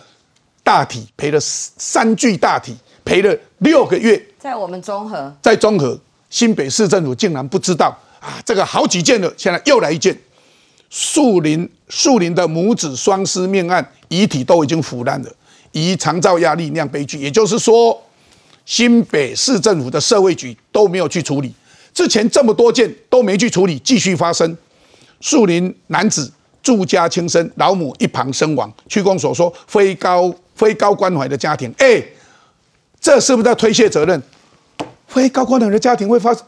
[0.63, 4.21] 大体，赔了三具大体，赔了六个月。
[4.39, 5.99] 在我们中和，在中和
[6.29, 7.97] 新北市政府竟然不知道。
[8.19, 10.17] 啊，这个好几件了，现在又来一件，
[10.89, 15.31] 树林树林的母子双尸命案，遗体都已经腐烂了，
[15.71, 17.19] 以肠造压力酿悲剧。
[17.19, 18.03] 也就是说，
[18.65, 21.53] 新北市政府的社会局都没有去处理，
[21.93, 24.57] 之前这么多件都没去处理，继续发生。
[25.25, 28.71] 树林男子住家轻生，老母一旁身亡。
[28.87, 31.99] 区公所说非高非高关怀的家庭，哎，
[33.01, 34.21] 这是不是在推卸责任？
[35.07, 36.43] 非高关怀的家庭会发生？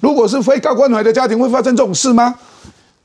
[0.00, 2.34] 如果是非高关怀的家庭，会发生这种事吗？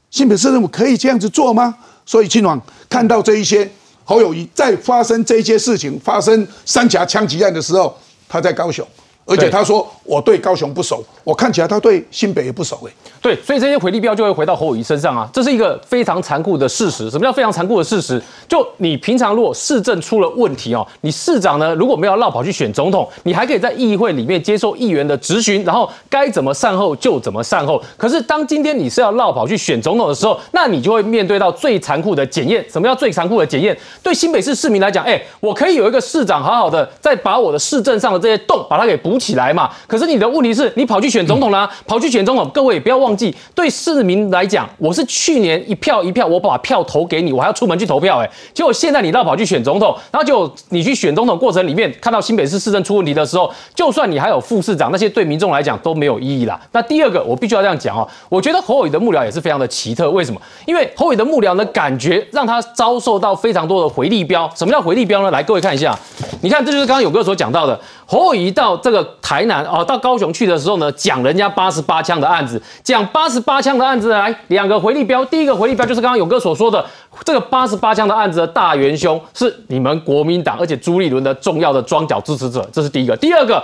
[0.09, 1.77] 新北市政府可以这样子做吗？
[2.03, 2.59] 所以清王
[2.89, 3.69] 看到这一些
[4.03, 7.95] 侯友谊在发生这些事情，发生三峡枪击案的时候，
[8.27, 8.83] 他在高雄。
[9.31, 12.91] 而且他说我对高雄不熟，我看起来他对新北也不熟哎。
[13.21, 17.09] 对，所以这些回力标就会回到侯友谊身上啊，这是一个非常残酷的事实。
[17.09, 18.21] 什么叫非常残酷的事实？
[18.47, 27.81] 就你平常如果市政出了问题哦，你市长呢如果没有绕跑去选总统，你还可以在议会里面接受议员的质询，然后该怎么善后就怎么善后。
[27.95, 32.65] 可是当今天你是要绕跑去选总统的时候，那你就会面对到最残酷的检验。
[32.69, 33.77] 什么叫最残酷的检验？
[34.01, 39.69] 对新北市市民来讲，哎，我可以有一个市长好好的再把我的市政上的这些洞把它给补起来嘛？
[39.85, 56.59] 可是你的问题是你跑去选总统啦，跑去选总统，各位不要忘记，对市民来讲，我是去年一票一票，我把票投给你，我还要出门去投票，哎，结果现在你倒跑去选总统，然后就你去选总统过程里面看到新北市市政出问题的时候，就算你还有副市长，那些对民众来讲都没有意义啦。
[56.71, 60.41] 那第二个，我必须要这样讲哦，我觉得侯伟的幕僚也是非常的奇特，为什么？
[60.65, 64.49] 因为侯伟的幕僚呢，感觉让他遭受到非常多的回力标。
[64.55, 65.29] 什么叫回力标呢？
[65.31, 65.97] 来，各位看一下，
[66.41, 67.79] 你看这就是刚刚勇哥所讲到的。
[68.11, 76.85] 侯友到这个台南哦，到高雄去的时候呢，讲人家八十八枪的案子，讲八十八枪的案子来两个回力标，第一个回力标就是刚刚勇哥所说的
[77.23, 83.15] 这个八十八枪的案子的大元凶是你们国民党，而且朱立伦的重要的庄脚支持者，这是第一个。
[83.15, 83.63] 第二个。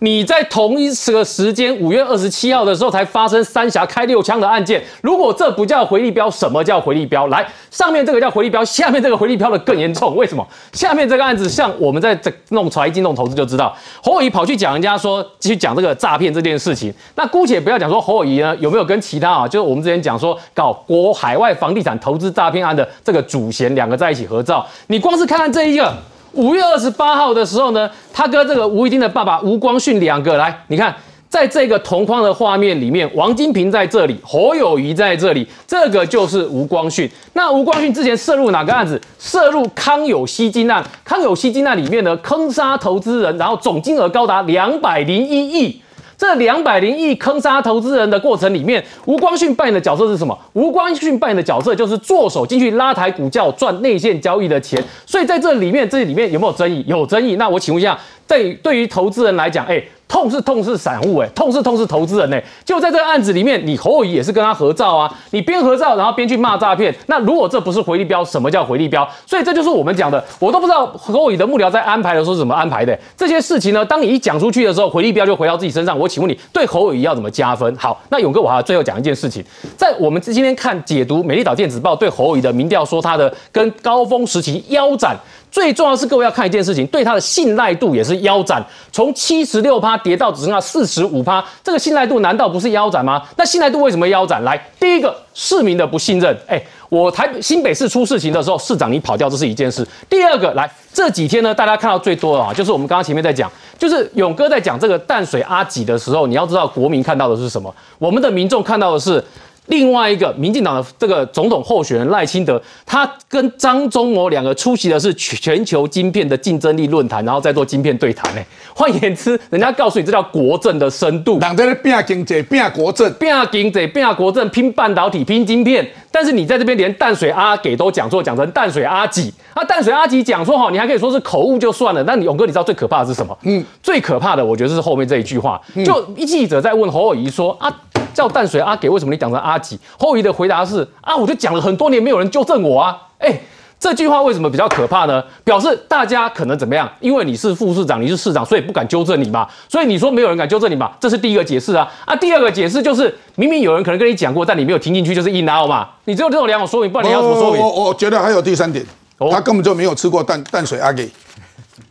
[0.00, 4.80] 你在同一个时间，五月二十七号的时候才发生三峡开六枪的案件。
[5.02, 7.26] 如果这不叫回力标，什么叫回力标？
[7.26, 10.14] 来，上面这个叫回力标，下面这个回力标的更严重。
[10.14, 10.46] 为什么？
[10.72, 16.94] 下面这个案子，像我们在这弄财经、弄投资就知道，侯友谊跑去讲人家说，继续讲这个诈骗这件事情。
[17.16, 25.92] 那姑且不要讲说侯友谊呢有没有跟其他啊，就是我们之前讲说搞国海外房地产投资诈骗案的这个主嫌两个在一起合照，你光是看看这一个。
[26.32, 30.94] 五月二十八号的时候呢，他跟这个吴一丁的爸爸吴光训两个来，你看，
[31.28, 37.10] 在这个同框的画面里面，王金平在这里，侯友谊在这里，这个就是吴光训。
[37.32, 39.00] 那吴光训之前涉入哪个案子？
[39.18, 40.84] 涉入康有希金案。
[41.04, 45.82] 康有希金案里面呢，坑杀投资人，然后总金额高达两百零一亿。
[46.18, 50.36] 这两百零亿坑杀投资人的过程里面，吴光训扮演的角色是什么？
[50.54, 54.82] 吴光训扮演的角色就是做手进去拉抬股价赚内线交易的钱。
[55.06, 56.84] 所以在这里面，这里面有没有争议？
[56.88, 57.36] 有争议。
[57.36, 57.96] 那我请问一下，
[58.28, 69.08] 对对于投资人来讲，哎，痛是痛是散户哎，痛是痛是投资人哎，就在这个案子里面，你侯友谊也是跟他合照啊，你边合照然后边去骂诈骗，那如果这不是回力标，什么叫回力标？
[69.26, 73.82] 所以这就是我们讲的，我都不知道侯友谊的幕僚在安排的时候是怎么安排的这些事情呢？
[73.84, 75.98] 当你一讲出去的时候，回力标就回到自己身上。
[75.98, 77.74] 我请问你，对侯友谊要怎么加分？
[77.76, 79.42] 好，那勇哥，我还要最后讲一件事情，
[79.76, 85.16] 在我们今天看解读《美丽岛电子报》对侯友谊的民调，说他的跟高峰时期腰斩。
[85.50, 93.22] 最重要是各位要看一件事情，对他的信赖度也是腰斩，从七十六趴跌到只剩下四十五趴，这个信赖度难道不是腰斩吗？
[93.36, 94.42] 那信赖度为什么腰斩？
[94.44, 99.86] 来，第一个市民的不信任，哎，我台新北市出事情的时候，市长你跑掉，这是一件事。
[100.08, 109.24] 第二个，来这几天呢，大家看到最多的啊，就是我们刚刚前面在讲，就是勇哥在讲这个淡水阿吉的时候，你要知道国民看到的是什么，我们的民众看到的是。
[109.68, 118.34] 另外一个民进党的这个总统候选人赖清德，他跟张忠谋两个出席的是全球晶片的竞争力论坛，然后再做晶片对谈。
[118.34, 118.42] 呢。
[118.74, 121.38] 换言之，人家告诉你这叫国政的深度。
[121.38, 125.86] 党在那拼经济、拼国政、拼经济、拼国政、拼半导体、拼晶片。
[126.10, 129.32] 但是你在这边连淡水阿给都讲错，讲成淡水阿吉。
[129.52, 132.02] 啊淡水阿吉讲错哈，你还可以说是口误就算了。
[132.04, 133.36] 那勇哥，你知道最可怕的是什么？
[133.42, 135.60] 嗯，最可怕的我觉得是后面这一句话。
[135.84, 137.70] 就一记者在问侯友谊说啊。
[138.14, 139.78] 叫淡水阿给，为什么你讲成阿吉？
[139.98, 142.96] 后羿的回答是啊，我就讲了很多年，没有人纠正我啊。
[143.18, 143.40] 哎，
[143.78, 145.22] 这句话为什么比较可怕呢？
[145.44, 146.90] 表示大家可能怎么样？
[147.00, 149.48] 因为你是副市长，你是市长，所以不敢纠正你嘛。
[149.68, 150.92] 所以你说没有人敢纠正你嘛？
[150.98, 151.88] 这是第一个解释啊。
[152.04, 155.88] 啊，第二个解释就是明明有人可能跟你讲过，但你没有听进去，就是硬凹嘛。
[156.04, 157.60] 你只有这种两种说明，不然你要怎么说明？
[157.60, 158.84] 我我觉得还有第三点，
[159.30, 161.08] 他根本就没有吃过淡淡水阿给，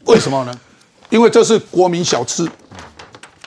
[0.05, 0.53] 为什么呢？
[1.09, 2.45] 因为这是国民小吃，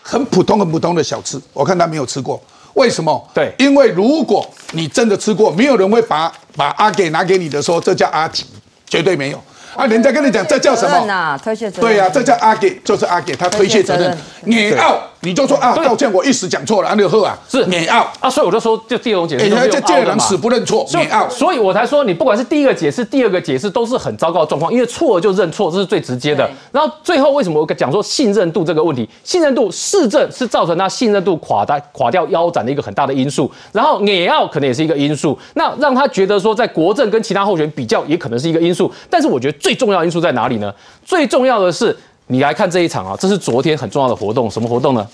[0.03, 2.41] 很普通很普通的小吃，我看他没有吃过。
[2.75, 3.29] 为什么？
[3.35, 8.45] 对，因为如果你真的吃过，没有人会把把阿给拿给你的说这叫阿吉，
[8.87, 9.43] 绝对没有。
[9.75, 11.39] 啊，人家跟你讲这叫什么？
[11.43, 11.91] 推卸责任。
[11.91, 14.17] 对呀，这叫阿给，就是阿给他推卸责任。
[14.45, 15.01] 你傲。
[15.23, 26.49] 你就说啊，道歉，我一时讲错了，安利赫啊，是免傲啊，所以我就说，就第二种解释，哎，这见人死不认错，免傲，所以我才说，你不管是第一个解释，第二个解释，都是很糟糕的状况，因为错了就认错，这是最直接的。
[26.73, 29.07] 然后最后为什么我讲说信任度这个问题？
[29.23, 38.91] 信任度市政是造成他信任度垮的垮掉腰斩的一个很大的因素，然后免傲可能也是一个因素，那让他觉得说在国政跟其他候选人比较，也可能是一个因素。
[39.11, 40.75] 但是我觉得最重要因素在哪里呢？
[41.05, 41.95] 最重要的是
[42.31, 45.05] 你来看这一场啊，这是昨天很重要的活动，什么活动呢？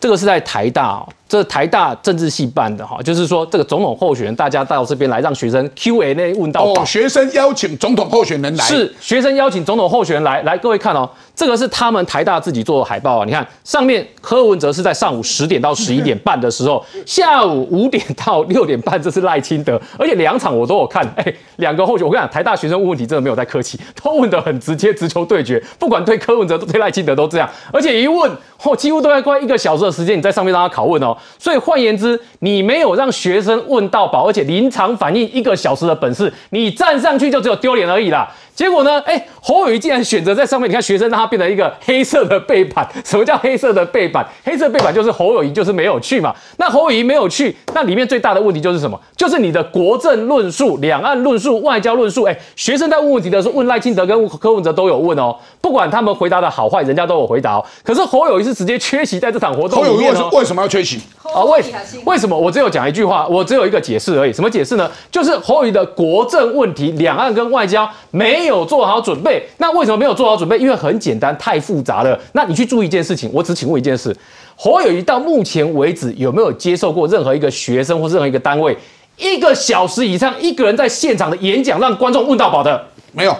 [0.00, 6.64] 这个是在台大，这台大政治系办的哈，就是说这个总统候选人，大家到这边来让学生 Q&A 问到。
[6.64, 8.64] 哦，学生邀请总统候选人来。
[8.64, 11.08] 是，学生邀请总统候选人来，来各位看哦。
[11.34, 28.28] 这个是他们台大自己做的海报啊，你看上面柯文哲是在上午十点到十一点半的时候， 下午五点到六点半这是赖清德，而且两场我都有看，哎，两个候选我跟你讲，台大学生问问题真的没有在客气，都问的很直接，直球对决，不管对柯文哲对赖清德都这样，而且一问
[28.64, 38.30] 哦，几乎都要快一个小时的时间你在上面让他拷问哦，所以换言之，你没有让学生问到饱，而且临场反应一个小时的本事，你站上去就只有丢脸而已啦。
[38.54, 39.00] 结果呢？
[39.06, 40.68] 哎，侯友谊竟然选择在上面。
[40.68, 42.84] 你看，学生让他变成一个黑色的背板。
[43.06, 44.26] 什么叫黑色的背板？
[44.44, 46.34] 黑色背板就是侯友谊就是没有去嘛。
[46.56, 49.00] 那侯友谊没有去，那里面最大的问题就是什么？
[49.16, 52.24] 就是你的国政论述、两岸论述、外交论述。
[52.24, 55.36] 哎，学生在问问题的时候，问赖清德跟柯文哲都有问哦。
[55.60, 57.62] 不管他们回答的好坏，人家都有回答。
[57.84, 60.28] 可是侯友谊是直接缺席在这场活动里面哦。
[60.32, 60.98] 为什么要缺席？
[61.22, 61.62] 啊，为
[62.04, 62.36] 为什么？
[62.36, 64.32] 我只有讲一句话，我只有一个解释而已。
[64.32, 64.90] 什么解释呢？
[65.12, 68.48] 就是侯友谊的国政问题、两岸跟外交没。
[68.48, 70.56] 有做好准备，那为什么没有做好准备？
[70.56, 72.18] 因为很简单，太复杂了。
[72.32, 74.16] 那你去注意一件事情，我只请问一件事：
[74.56, 78.74] 侯友谊到目前为止有没有接受过任何一个学生或任何一个单位
[79.18, 82.86] 一个小时以上一个人在现场的演讲，让观众问到饱的？
[83.12, 83.36] 没有。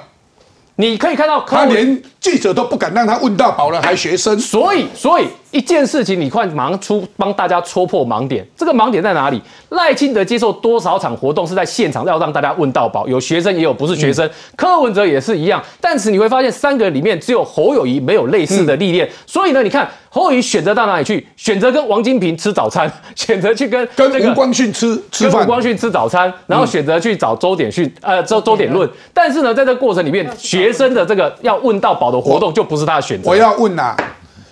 [0.77, 4.39] 你可以看到，他连记者都不敢让他问到饱了，还学生。
[4.39, 5.27] 所以，所以。
[5.51, 8.47] 一件事情，你快马上出帮大家戳破盲点。
[8.57, 9.41] 这个盲点在哪里？
[9.71, 13.07] 赖清德接受多少场活动是在现场要让大家问到饱？
[13.09, 15.63] 有学生也有不是学生，柯文哲也是一样。
[15.81, 19.09] 但是你会发现，三个人里面只有侯友谊没有类似的历练。
[19.27, 21.27] 所以呢，你看侯友谊选择到哪里去？
[21.37, 28.89] 选择跟王金平吃早餐， 选择去跟跟吴光训吃吃饭，吴光训吃早餐，然后选择去找周点训呃周周点论。
[29.15, 33.31] 但是呢，在这过程里面，学生的这个要问到饱的活动就不是他的选择。
[33.31, 33.97] 我要问呐。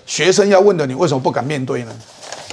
[0.07, 1.95] 学生要问的，你为什么不敢面对呢？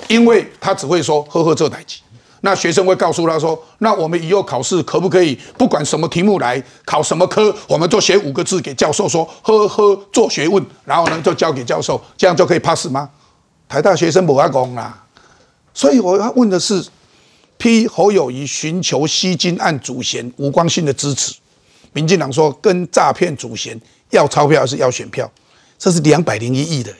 [0.09, 2.01] 因为他只会说“呵呵”这台机。
[2.41, 13.09] 那学生会告诉他说：“那我们以后考试可不可以不管什么题目来考什么科，我们就写五个字给教授说‘呵呵’做学问，然后呢就交给教授，这样就可以 pass 吗？”
[13.69, 15.05] 台大学生不阿讲啦。
[15.73, 16.85] 所以我要问的是：
[17.57, 21.33] 批侯友谊寻求吸金案主嫌吴光信的支持，
[21.93, 23.79] 民进党说跟诈骗主嫌
[24.09, 25.31] 要钞票还是要选票？
[25.79, 26.93] 这是两百零一亿的。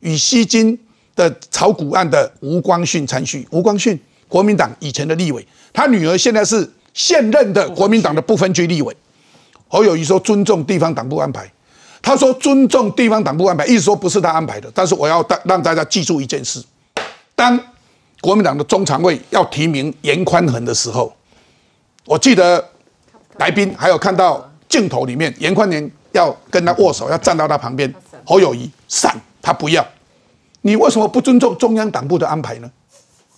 [0.00, 0.78] 与吸金
[1.14, 3.46] 的炒股案的吴光训参叙。
[3.50, 3.98] 吴光训，
[4.28, 8.94] 国民党以前的立委，他女儿现在是现任的国民党的不分区立委。
[9.68, 11.50] 侯友谊说尊重地方党部安排，
[12.02, 14.70] 他说尊重地方党部安排，意思说不是他安排的。
[14.74, 16.60] 但是我要让让大家记住一件事：
[17.36, 17.58] 当
[18.20, 21.14] 国民党的中常委要提名严宽恒的时候，
[22.04, 22.68] 我记得
[23.36, 27.94] 来宾还有看到镜头里面严宽年要跟他握手，要站到他旁边，
[28.24, 29.16] 侯友谊闪，
[29.50, 29.84] 他不要。
[30.62, 32.70] 你为什么不尊重中央党部的安排呢？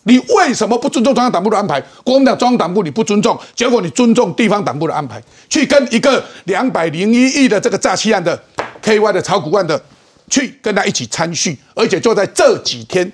[0.03, 1.81] 你为什么不尊重中央党部的安排？
[2.05, 8.39] 国民党中央党部你不尊重，结果你尊重地方党部的安排，去跟一个两百零一亿的这个诈欺案的
[8.83, 9.81] KY 的炒股案的，
[10.29, 13.11] 去跟他一起参叙，而且就在这几天，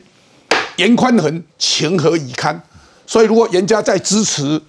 [0.76, 2.60] 严宽恒情何以堪？
[3.06, 4.60] 所以如果严家在支持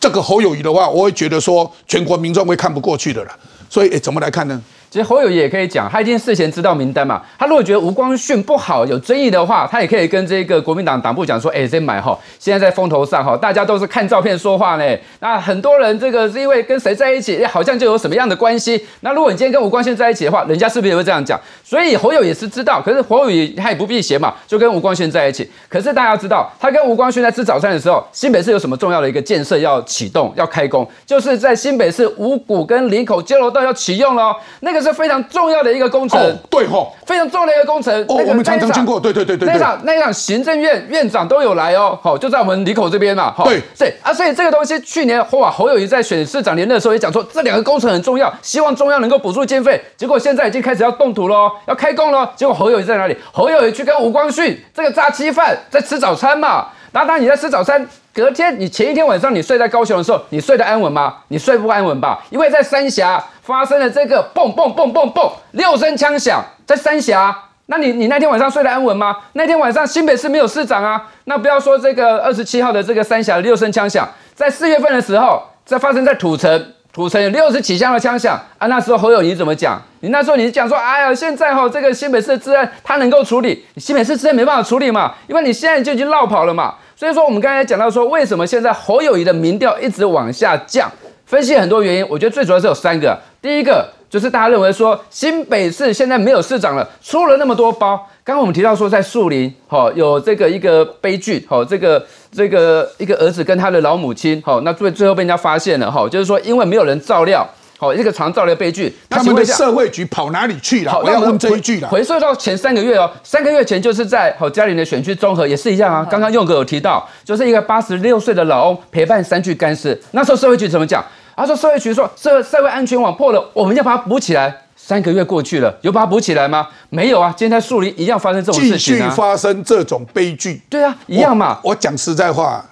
[0.00, 3.38] 这个侯友谊的话，我会觉得说全国民众会看不过去的了。
[3.68, 4.62] 所以，怎么来看呢？
[4.94, 7.20] 其实侯友谊也可以讲，他已经事前知道名单嘛。
[7.36, 14.96] 他如果觉得吴光训不好、有争议的话，他也可以跟这个国民党党部讲说：“哎，先买哈，现在在风头上哈，大家都是看照片说话呢。
[15.18, 18.86] 那很多人这个是因为跟谁在一起，好像就有什么样的关系。
[19.00, 21.36] 那如果你今天跟吴光训在一起的话，人家是不是也会这样讲？
[21.74, 25.50] 所以侯友也是知道，可是侯友也他也不避嫌嘛，就跟吴光训在一起。
[25.68, 35.64] 可是大家知道，他跟吴光训在吃早餐的时候，新北市有什么重要的一个建设要启动、要开工，就是在新北市五股跟林口交流道要启用了，那个是非常重要。
[35.64, 37.90] 的一个工程，对吼，非常重要的一个工程。
[38.02, 39.48] 哦，我们常常经过，对对对对。
[39.48, 43.34] 那场那场行政院院长都有来哦，好，就在我们里口这边嘛。
[43.44, 49.82] 对，对啊，所以这个东西去年哇，侯友谊在选市长连任的时候也讲说，这两个工程很重要，希望中央能够补助经费。
[49.96, 52.32] 结果现在已经开始要动土喽，要开工了。
[52.36, 53.16] 结果侯友谊在哪里？
[53.32, 56.68] 侯友谊去跟吴光训这个炸鸡饭在吃早餐嘛。
[56.92, 61.16] 然后当你在吃早餐，隔天你前一天晚上你睡在高雄的时候，你睡得安稳吗？
[61.28, 62.22] 你睡不安稳吧？
[62.30, 63.24] 因为在三峡。
[63.44, 67.36] 发生了这个嘣嘣嘣嘣嘣六声枪响，在三峡，
[67.66, 69.14] 那你你那天晚上睡得安稳吗？
[69.34, 79.82] 那天晚上新北市没有市长啊，那不要说这个二十七号的这个三峡六声枪响，在四月份的时候，在发生在土城，土城有六十几枪的枪响啊，那时候侯友谊怎么讲？
[79.98, 90.88] 你那时候你讲说，哎呀，现在哈这个新北市的治安他能够处理，新北市治安没办法处理嘛，因为你现在就已经绕跑了嘛，所以说我们刚才讲到说，为什么现在侯友谊的民调一直往下降？
[91.26, 93.18] 分析很多原因，我觉得最主要是有三个。
[93.42, 97.96] 第一个就是大家认为说新北市现在没有市长了，出了那么多包。
[98.22, 107.44] 刚刚我们提到说在树林，好有这个一个悲剧，好这个这个一个儿子跟他的老母亲，好那最最后被人家发现了，哈，就是说因为没有人照料。
[107.76, 108.94] 好，一个常造的悲剧。
[109.10, 110.96] 他们的社会局跑哪里去了？
[111.02, 111.88] 我要问这一句了。
[111.88, 116.06] 回溯到前三个月哦，三个月前就是在好嘉玲的选区综合也是一样啊。
[116.08, 120.00] 刚刚用哥有提到，就是一个八十六岁的老翁陪伴三具干尸。
[120.12, 121.04] 那时候社会局怎么讲？
[121.36, 124.62] 他说社会局说社社会安全网破了，我们要把它补起来。
[124.76, 126.68] 三个月过去了，有把它补起来吗？
[126.90, 127.32] 没有啊。
[127.34, 128.98] 今天在树林一样发生这种事情啊。
[128.98, 130.60] 继续发生这种悲剧。
[130.68, 131.58] 对啊，一样嘛。
[131.64, 132.62] 我讲实在话，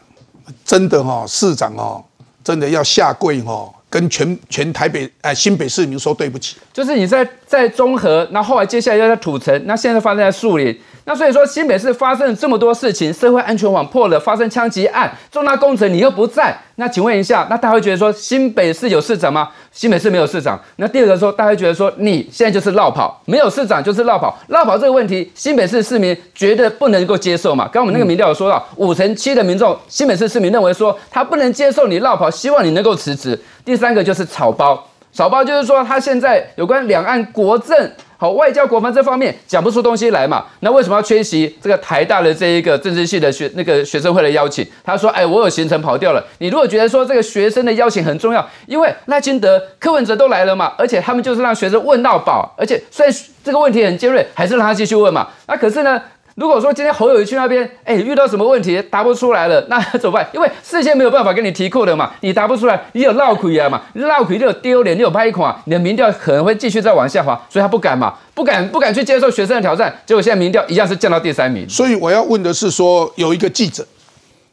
[0.63, 2.05] 真的哈，市长哦，
[2.45, 3.73] 真的要下跪哦。
[3.89, 10.75] 跟全全台北哎新北市民说对不起，就是你在在中和，那后来接下来又在土城，那现在发生在树林。
[11.05, 19.51] 那所以说，新北市发生了这么多事情，社会安全网破了，发生枪击案，重大工程你又不在，那请问一下，那大家会觉得说新北市有市长吗？
[19.71, 20.59] 新北市没有市长。
[20.77, 27.69] 那第二个说，大家觉得说你现在就是绕跑，没有市长就是绕跑，绕跑这个问题，新北市市民绝对不能够接受嘛。
[27.71, 33.39] 刚我们那个民调有说到，五成七的民众，新北市市民认为说他不能接受你绕跑，希望你能够辞职。
[33.63, 34.83] 第三个就是草包，
[35.13, 37.91] 少包就是说他现在有关两岸国政。
[38.17, 40.45] 好，外交国防这方面讲不出东西来嘛？
[40.61, 44.65] 那为什么要缺席这个台大的这一个政治系的学那个学生会的邀请？
[44.85, 46.25] 他说：“哎，我有行程跑掉了。
[46.39, 55.27] 你如果觉得说这个学生的邀请很重要，因为赖清德、柯文哲都来了嘛，而且他们就是让学生问到饱，而且虽然这个问题很尖锐，还是让他继续问嘛。
[55.49, 56.01] 那可是呢？”
[56.43, 60.29] 如果说今天侯友谊去那边，哎，遇到什么问题答不出来了， 那怎么办？
[60.35, 71.65] 因为事先没有办法跟你提库的嘛，你答不出来，你有闹亏啊嘛，闹亏就有丢脸，你有拍款，你的民调可能会继续再往下滑，所以他不敢嘛，不敢不敢去接受学生的挑战，结果现在民调一样是降到第三名。
[71.69, 73.87] 所以我要问的是，说有一个记者，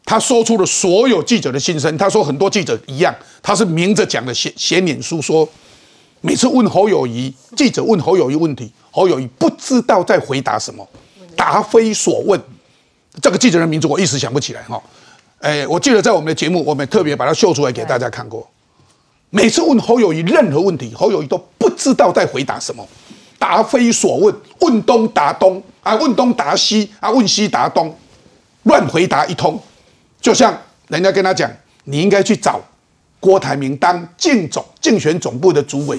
[0.05, 3.11] 他说出了所有记者的心声，他说很多记者一样，
[3.41, 5.49] 他是明着讲的，写写脸书说，
[6.21, 10.87] 每次问侯友谊，记者问侯友谊问题，侯友谊不知道在回答什么。
[11.39, 12.37] 答非所问，
[13.21, 14.81] 这个记者的名字我一时想不起来哈。
[15.39, 18.45] 哎，我记得在我们的节目，我们特别把它秀出来给大家看过。
[19.29, 22.85] 每次问侯友谊任何问题，侯友谊都不知道在回答什么，
[23.37, 27.97] 答非所问，问东答东啊，问东答西啊，问西答东，
[28.63, 29.57] 乱回答一通。
[30.19, 30.53] 就像
[30.89, 31.49] 人家跟他讲，
[31.85, 32.59] 你应该去找
[33.21, 35.97] 郭台铭当竞总竞选总部的主委，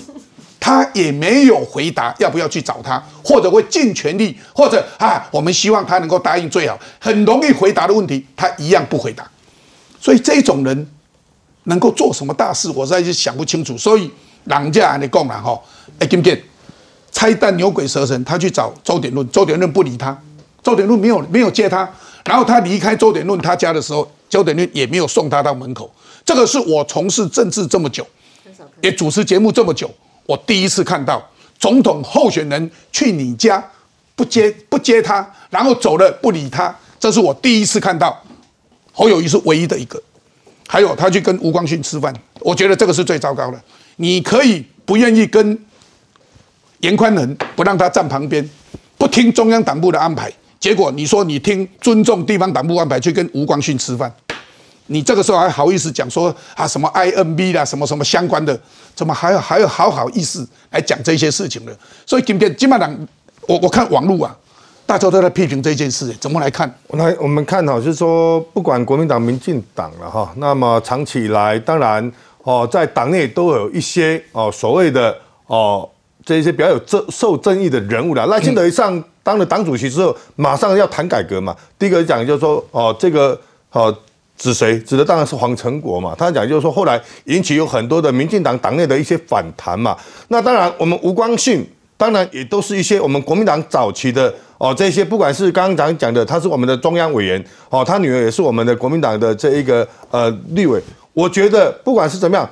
[0.60, 6.78] 他也没有回答要不要去找他，或者会尽全力，或者啊，我们希望他能够答应最好。
[7.00, 9.28] 很容易回答的问题，他一样不回答。
[9.98, 10.86] 所以这种人
[11.64, 13.76] 能够做什么大事，我实在是想不清楚。
[13.78, 14.10] 所以
[14.44, 15.58] 人家你讲了哈，
[15.98, 16.40] 哎，金健
[17.10, 20.16] 拆弹牛鬼蛇神，他去找周典论，周典论不理他，
[20.62, 21.90] 周典论没有没有接他。
[22.24, 25.90] 然后他离开周典论他家的时候，周典论也没有送他到门口。
[26.22, 28.06] 这个是我从事政治这么久，
[28.82, 29.90] 也主持节目这么久，
[30.30, 31.20] 我第一次看到
[31.58, 33.62] 总统候选人去你家
[34.14, 38.16] 不接不接他，然后走了不理他，这是我第一次看到。
[38.92, 40.00] 侯友谊是唯一的一个，
[40.68, 43.60] 还有他去跟吴光训吃饭，我觉得这个是最糟糕的。
[43.96, 45.58] 你可以不愿意跟
[46.80, 48.48] 严宽仁，不让他站旁边，
[48.96, 50.30] 不听中央党部的安排。
[50.60, 54.12] 结果你说你听尊重地方党部安排去跟吴光训吃饭，
[54.92, 58.58] 你这个时候还好意思讲说啊什么 INB 啦什么什么相关的，
[58.92, 61.72] 怎么还有还有好好意思来讲这些事情呢？
[62.04, 62.92] 所以今天金马党，
[63.46, 64.36] 我我看网络啊，
[64.84, 66.68] 大家都在批评这件事，怎么来看？
[66.88, 72.12] 来我们看哈，就是说不管国民党、民进党了哈，那么长期以来，当然
[72.42, 75.16] 哦，在党内都有一些哦所谓的
[75.46, 75.88] 哦
[76.24, 78.26] 这些比较有争受争议的人物了。
[78.26, 79.02] 赖清德一上。
[79.22, 81.54] 当了党主席之后，马上要谈改革嘛。
[81.78, 83.38] 第一个讲就是说，哦，这个
[83.70, 83.94] 哦
[84.40, 84.78] 指谁？
[84.80, 86.14] 指的当然是黄成国嘛。
[86.16, 89.94] 他讲就是说，后来引起有很多的民进党党内的一些反弹嘛。
[90.28, 91.62] 那当然，我们吴光信
[91.98, 100.82] 当然也都是一些我们国民党早期的哦，这些不管是刚刚讲讲的，他是我们的中央委员哦，他女儿也是我们的国民党的这一个呃立委。
[101.12, 102.48] 我觉得不管是怎么样，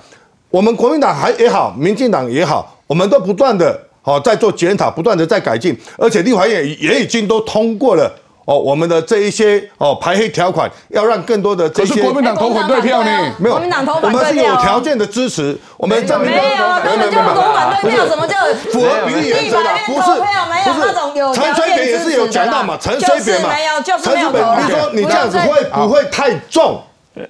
[0.50, 3.80] 我们国民党还也好，民进党也好，我们都不断的。
[4.04, 8.10] 哦，在做检讨，不断的在改进，而且立法院也已经都通过了
[8.48, 13.10] 哦，我们的这一些哦排黑条款，要让更多的这些国民党投反对票呢？
[13.36, 18.36] 没有，国民党投反对票，我们是有条件的支持，我们证明没有啊，根本就投反对票，什么叫
[18.72, 19.68] 符合比例原则的？
[19.86, 20.00] 不是，
[20.64, 23.50] 不是，陈水扁也是有讲到嘛，陈水扁嘛，
[23.84, 26.82] 陈水扁，你说你这样子会不会太重？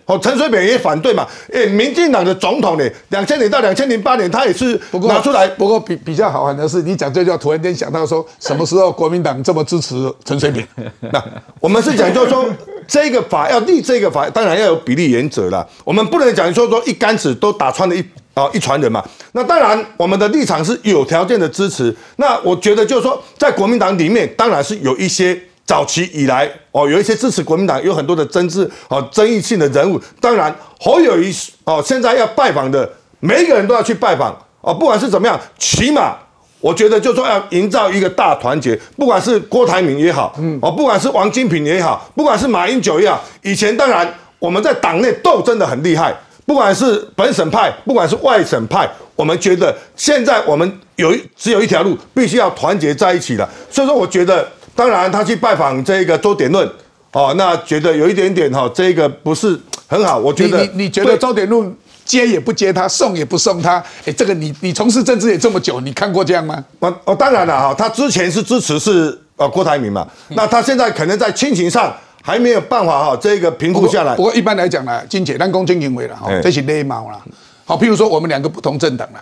[0.07, 1.27] 哦，陈水扁也反对嘛？
[1.53, 2.85] 哎，民进党的总统呢？
[3.11, 5.47] 两千年到两千零八年，他也是拿出来。
[5.49, 10.67] 不过比比较好玩的是，你讲这句话，突然间想到说，什么时候国民党这么支持陈水扁？
[11.13, 11.23] 那
[11.61, 12.45] 我们是讲，就是说
[12.87, 15.67] 这个法要立这个法，当然要有比例原则了。
[15.85, 19.05] 我们不能讲说说一竿子都打穿了一啊一船人嘛。
[19.33, 21.95] 那当然，我们的立场是有条件的支持。
[22.17, 25.39] 那我觉得就是说，在国民党里面，当然是有一些。
[25.69, 30.01] 早期以来，哦，有一些支持国民党，有很多的政治哦争议性的人物。
[30.19, 31.31] 当然，侯友谊
[31.65, 32.91] 哦，现在要拜访的，
[33.21, 34.73] 每一个人都要去拜访哦。
[34.73, 36.17] 不管是怎么样，起码
[36.63, 38.75] 我觉得，就说要营造一个大团结。
[38.97, 46.17] 不管是郭台铭也好，嗯，哦，不管是王金平也好，不管是马英九也好，以前当然我们在党内斗争的很厉害，
[46.47, 53.47] 不管是本省派，不管是外省派，我们觉得现在我们有只有一条路，必须要团结在一起了。
[53.71, 54.49] 所以说，我觉得。
[54.79, 56.65] 当然，他去拜访这个周典论，
[57.11, 59.59] 哦，那觉得有一点点哈，这个不是
[59.89, 60.17] 很好。
[60.17, 66.65] 我觉得你你觉得周典论接也不接他，送也不送他，哎，这个你你从事政治也这么久，你看过这样吗？
[66.79, 74.15] 哦哦，当然了哈，他之前是支持是呃郭台铭嘛，那他现在可能在亲情上还没有办法哈，这个平复下来。
[74.15, 77.21] 不过一般来讲呢，金姐单公经营为了哈，这是礼貌啦。
[77.65, 79.21] 好，譬如说我们两个不同政党啦。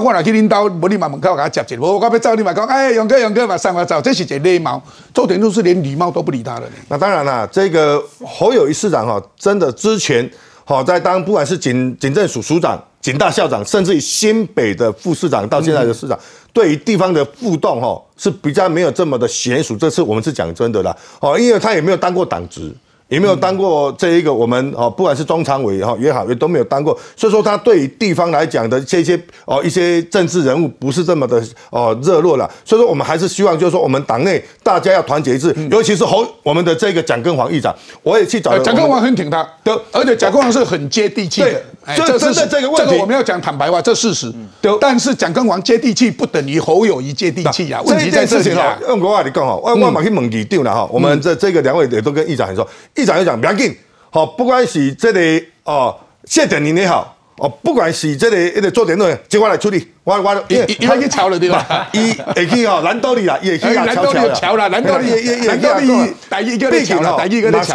[0.00, 4.82] 啊，我来去领导，无你嘛门口给他接一，我我要走你嘛讲，哎，勇哥勇哥嘛上我走，这是一礼貌。
[5.12, 6.62] 周点都是连礼貌都不理他了。
[6.88, 10.28] 那当然啦，这个侯友谊市长哈，真的之前
[10.64, 16.18] 好在当不管是警警政署署长、警大校长，甚至于新北的副市长到现在的市长，
[16.52, 19.76] 对于地方的互动哈是比较没有这么的娴熟。
[19.76, 22.74] 这次我们是讲真的啦，哦，因为他也没有当过党职。
[23.10, 41.60] 也没有当过这一个我们哦，不管是中常委哈也好，也都没有当过，所以说他对于地方来讲的这些哦一些政治人物不是这么的哦热络了，所以说我们还是希望就是说我们党内大家要团结一致，尤其是侯我们的这个蒋根煌议长，我也去找蒋根煌很挺他，的，而且蒋根煌是很接地气的，
[41.96, 44.32] 这真的这个问题，这个我们要讲坦白话，这事实。
[44.60, 48.78] 对，但是蒋根煌接地气不等于侯友谊接地气啊，问题在这里啊。
[48.88, 52.66] 用国话你讲哈，我我马去问议长了哈，我们这这个两位也都跟议长很熟。
[52.94, 53.74] 议长又讲不要紧，
[54.10, 61.88] 好，不管是这里哦谢点宁也好，哦，不管是这里一个做点论，就我来处理，我我伊伊他去桥了对吧？
[61.92, 67.16] 伊会去哦，南道里啦， 也去啊桥桥了，桥了，南道里也也也叫你第一个你桥了。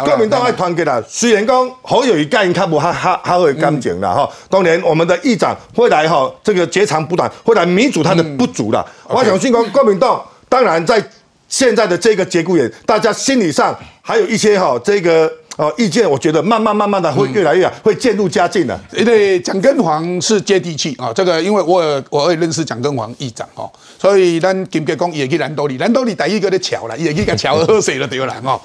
[0.04, 8.86] 国民党爱团结啦，虽然讲好有一个人较无哈哈哈会干净啦哈，当然我们的议长会来哈，这个截长补短，会来弥补他的不足啦。
[9.08, 11.02] 我相信讲国民党当然在
[11.48, 15.28] 现在的这个节骨眼，大家心理上还有一些哈这个。
[15.56, 18.78] 呃意见，我觉得慢慢慢慢的会越来越会渐入佳境的。
[18.92, 28.60] 因为蒋根煌是接地气啊，这个因为我我也认识蒋根煌议长哦，所以咱金杰公也去南都里，南都里第一个的桥了，也去个桥喝水了对了哈。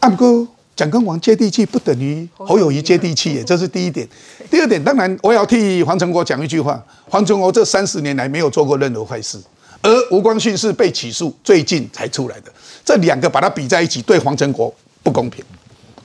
[0.00, 4.06] 阿哥，蒋根煌接地气不等于侯友谊接地气耶，这是第一点。
[4.50, 9.38] 第二点，当然我要替黄成国讲一句话，黄成国这三十年来没有做过任何坏事。
[9.80, 12.52] 而吴光训是被起诉，最近才出来的，
[12.84, 14.72] 这两个把它比在一起，对黄成国
[15.02, 15.44] 不公平，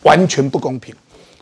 [0.03, 0.93] 完全不公平。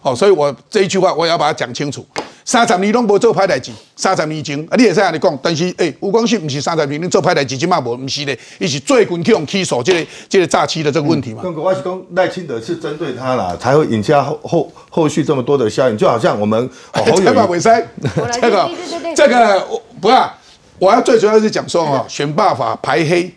[0.01, 2.05] 好，所以我这一句话我也要把它讲清楚。
[2.43, 11.43] 三十年拢无做歹代志，三十年前啊，你也使安尼讲，但是诶，吴光信不是三十年你做歹代志，即嘛无，不是咧，伊是最近去用起诉这个这个诈欺的这个问题嘛。
[11.43, 18.69] 跟国外是讲赖清德是针对他啦，才会引下后后后续这么多的效应，就好像我们 侯友谊，这个
[19.15, 19.63] 这个
[20.01, 20.33] 不要。
[20.79, 23.31] 我要最主要是讲说哦， 选罢法排黑，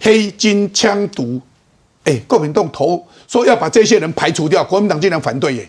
[0.00, 1.40] 黑金枪毒，
[2.04, 5.68] 哎，国民党投说要把这些人排除掉，国民党竟然反对耶。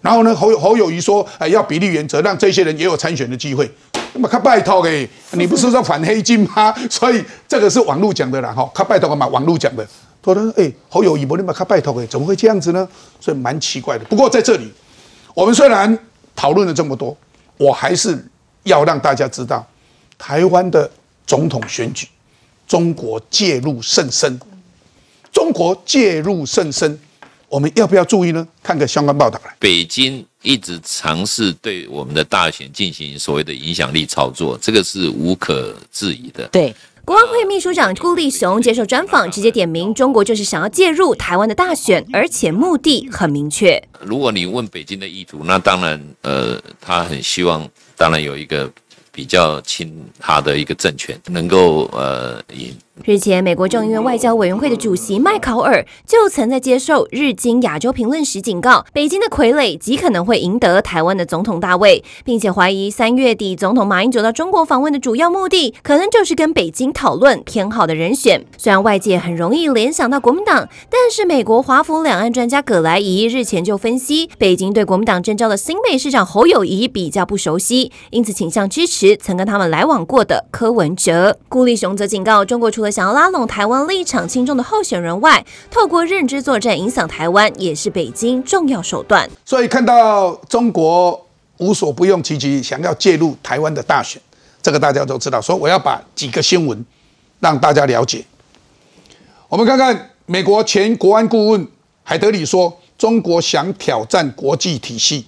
[0.00, 3.68] 然后呢，侯侯友谊说，哎，要比例原则，让这些人也有参选的机会。
[4.14, 6.72] 那么他拜托哎，你不是说反黑金吗？
[6.88, 9.86] 所以这个是网络讲的啦，哈，他拜托嘛，网络讲的。
[10.22, 12.86] 他说哎，侯友谊不你把他拜托哎，怎么会这样子呢？
[13.20, 14.04] 所以蛮奇怪的。
[14.04, 14.72] 不过在这里，
[15.34, 15.98] 我们虽然
[16.36, 17.16] 讨论了这么多，
[17.56, 18.24] 我还是
[18.62, 19.66] 要让大家知道。
[20.16, 20.90] 台湾的
[21.26, 22.06] 总统选举，
[22.66, 24.38] 中国介入甚深，
[25.38, 26.98] 中国介入甚深，
[27.48, 28.44] 我们要不要注意呢？
[28.60, 29.54] 看个相关报道来。
[29.60, 36.48] 北京一直尝试对我们的大选进行所谓的影响力操作，这个是无可置疑的。
[36.48, 36.74] 对，
[37.04, 43.80] 国安会秘书长顾立雄接受专访，直接点名中国就是想要介入台湾的大选，而且目的很明确。
[44.00, 47.64] 如果你问北京的意图，那当然，呃，他很希望，
[47.96, 48.68] 当然有一个。
[49.18, 52.72] 比较亲他的一个政权能够呃赢。
[53.04, 68.44] 日前，美国众议院外交委员会的主席麦考尔就曾在接受《日经亚洲评论》时警告，北京的傀儡极可能会赢得台湾的总统大位，并且怀疑三月底总统马英九到中国访问的主要目的，可能就是跟北京讨论偏好的人选。
[68.56, 79.07] 虽然外界很容易联想到国民党，但是美国华府两岸专家葛莱仪日前就分析，北京对国民党征召的新北市长侯友谊比较不熟悉，因此倾向支持。
[79.16, 89.28] 曾跟他们来往过的柯文哲，顾立雄则警告，中国除了想要拉拢台湾立场轻重的候选人外，透过认知作战影响台湾，也是北京重要手段。
[89.44, 91.26] 所以看到中国
[91.58, 94.20] 无所不用其极，想要介入台湾的大选，
[94.62, 95.40] 这个大家都知道。
[95.40, 96.84] 所以我要把几个新闻
[97.40, 98.24] 让大家了解。
[99.48, 101.66] 我们看看美国前国安顾问
[102.02, 105.26] 海德里说，中国想挑战国际体系，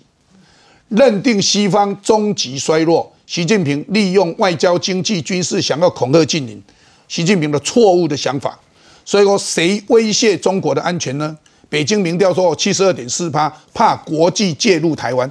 [0.89, 3.13] 认定西方终极衰弱。
[3.31, 6.61] 习近平利用外交、经济、军事想要恐吓近邻，
[7.07, 8.59] 习近平的错误的想法。
[9.05, 11.39] 所以说，谁威胁中国的安全呢？
[11.69, 15.31] 北京民调说七十二点四趴，怕国际介入台湾。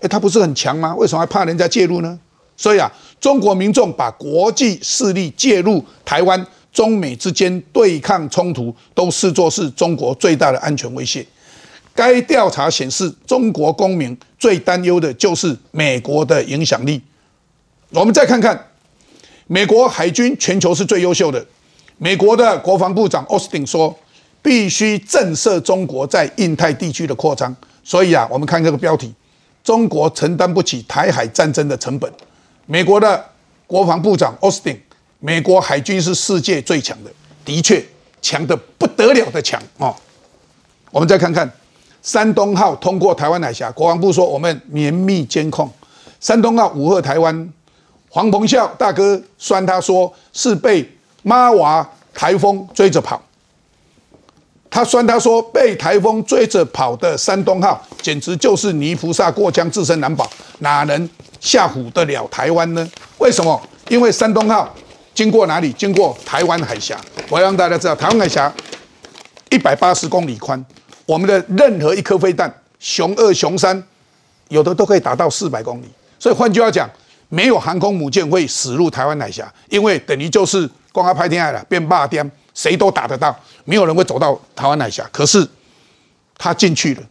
[0.00, 0.94] 哎，他不是很强吗？
[0.94, 2.16] 为什么还怕人家介入呢？
[2.56, 2.88] 所以啊，
[3.20, 11.26] 中国民众把国际势力介入台湾、中美之间对抗冲突，都视作是中国最大的安全威胁。
[11.96, 17.02] 该调查显示，中国公民最担忧的就是美国的影响力。
[17.92, 18.68] 我们再看看，
[19.48, 21.44] 美国海军全球是最优秀的。
[21.98, 23.94] 美国的国防部长奥斯汀说，
[24.40, 27.54] 必须震慑中国在印太地区的扩张。
[27.82, 29.12] 所以啊，我们看这个标题：
[29.64, 32.10] 中国承担不起台海战争的成本。
[32.66, 33.24] 美国的
[33.66, 34.80] 国防部长奥斯汀，
[35.18, 37.10] 美国海军是世界最强的，
[37.44, 37.84] 的确
[38.22, 39.92] 强的不得了的强哦。
[40.92, 41.52] 我们再看看
[42.02, 45.68] 山东号通过台湾海峡，国防部说我们绵密监控
[46.20, 47.52] 山东号武吓台湾。
[48.12, 50.86] 黄鹏孝大哥酸他说是被
[51.22, 53.22] 妈娃台风追着跑，
[54.68, 61.08] 他酸他说被台风追着跑的山东号简直就是泥菩萨过江自身难保，哪能
[61.38, 62.90] 吓唬得了台湾呢？
[63.18, 63.60] 为什么？
[63.88, 64.74] 因为山东号
[65.14, 65.72] 经过哪里？
[65.74, 67.00] 经过台湾海峡。
[67.28, 68.52] 我要让大家知道，台湾海峡
[69.50, 70.62] 一百八十公里宽，
[71.06, 73.80] 我们的任何一颗飞弹，熊二、熊三，
[74.48, 75.84] 有的都可以达到四百公里。
[76.18, 76.90] 所以换句话讲。
[77.32, 85.08] 没有航空母舰会驶入台湾海峡，因为等于就是光他拍天海了，变霸天，谁都打得到，没有人会走到台湾海峡。
[85.12, 85.48] 可是
[86.36, 87.02] 他进去了，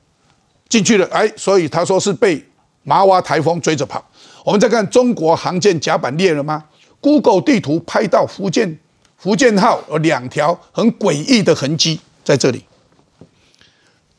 [0.68, 2.46] 进去了，哎，所以他说是被
[2.84, 4.06] 麻娃台风追着跑。
[4.44, 6.66] 我们再看中国航舰甲板裂了吗
[7.00, 8.78] ？Google 地图拍到福建
[9.18, 12.66] 福建号有两条很诡异的痕迹在这里。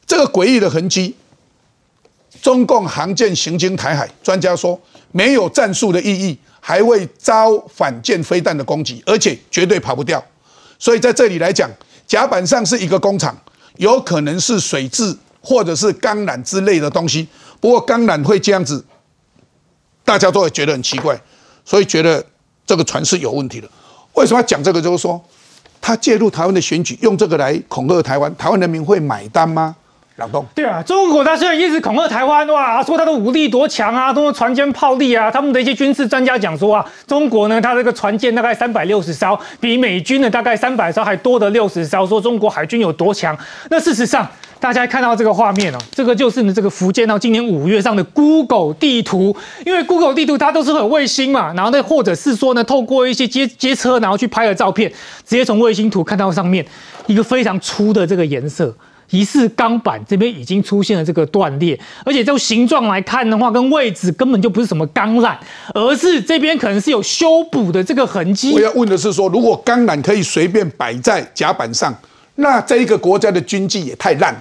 [0.06, 1.14] 这个诡异的痕迹，
[2.40, 4.80] 中共航舰行经台海，专家说。
[5.12, 10.22] 没有战术的意义，还会遭反舰飞弹的攻击，而且绝对跑不掉。
[10.78, 11.70] 所以在这里来讲，
[12.06, 13.36] 甲板上是一个工厂，
[13.76, 17.26] 有可能是水质或者是钢缆之类的东西。
[17.60, 18.84] 不过钢缆会这样子，
[20.04, 21.20] 大家都会觉得很奇怪，
[21.64, 22.24] 所以觉得
[22.66, 23.68] 这个船是有问题的。
[24.14, 24.80] 为什么要讲这个？
[24.80, 25.22] 就是说，
[25.80, 29.76] 他介入台湾的选举，用这个来恐吓台湾，台湾人民会买单吗？
[30.16, 43.34] 朗东，对啊，中国他虽然一直恐吓台湾，哇，说他的武力多强啊，多船坚炮利啊，他们的一些军事专家讲说啊，中国呢，它这个船舰大概三百六十艘，比美军的大概三百艘还多的六十艘，说中国海军有多强。
[43.70, 49.34] 那事实上，大家看到这个画面哦，这个就是呢这个福建到今年五月上的 Google 地图，
[49.64, 54.90] 因为 Google 地图它都是有卫星嘛，然后呢，或者是说呢，透过一些街街车，然后去拍的照片，
[55.24, 56.66] 直接从卫星图看到上面
[57.06, 58.74] 一个非常粗的这个颜色。
[59.10, 65.36] 疑似钢板这边已经出现了这个断裂，而且就形状来看的话，跟位置根本就不是什么钢缆，
[65.74, 68.52] 而是这边可能是有修补的这个痕迹。
[68.54, 71.94] 我要问的是说，如果钢缆可以随便摆在甲板上，
[72.36, 74.40] 那这一个国家的军纪也太烂了。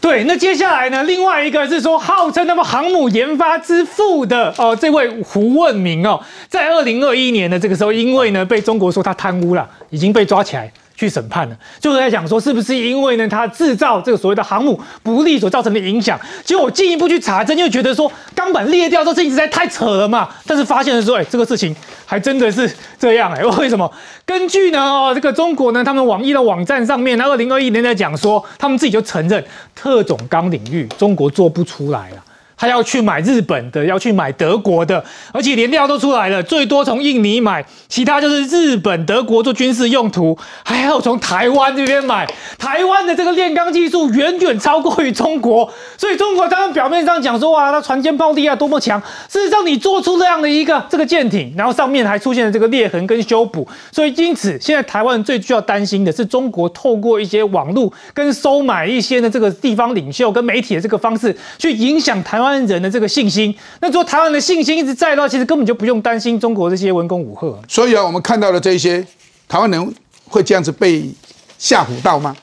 [0.00, 1.02] 对，那接下来呢？
[1.04, 6.18] 另外一个是说，号称他们航母研发之父的哦，这位胡问明哦，
[6.48, 10.70] 在二零二一年的这个时候，因为呢被中国说他贪污了，已经被抓起来。
[11.00, 16.20] 去审判了，就是在讲说是不是因为呢，他制造这个所谓的航母不利所造成的影响。
[16.44, 20.28] 结果我进一步去查证，又觉得说钢板裂掉这事情实在太扯了嘛。
[20.46, 21.74] 但是发现的时候，哎，这个事情
[22.04, 23.42] 还真的是这样哎。
[23.56, 23.90] 为什么？
[24.26, 29.42] 根据呢哦，这个中国呢，他们网易的网站上面，那二零二一年在讲说，他们自己就承认
[29.74, 32.16] 特种钢领域中国做不出来了。
[32.60, 35.02] 他要去买日本的，要去买德国的，
[35.32, 42.30] 而且连料都出来了，最多从印尼买，其他就是日本、德国做军事用途，还要从台湾这边买。
[42.58, 62.49] 台湾的这个炼钢技术远远超过于中国，所以中国当然表面上讲说哇，那船坚炮利啊多么强，事实上你做出这样的一个这个舰艇，然后上面还出现了这个裂痕跟修补，所以因此现在台湾最需要担心的是中国透过一些网络跟收买一些的这个地方领袖跟媒体的这个方式去影响台湾。
[62.66, 67.58] 人的这个信心，那如果台湾的信心一直在的话，其实根本就不用担心中国这些文攻武赫。
[67.68, 69.04] 所以啊，我们看到的这些
[69.48, 69.94] 台湾人
[70.28, 71.10] 会这样子被
[71.58, 72.36] 吓唬到吗？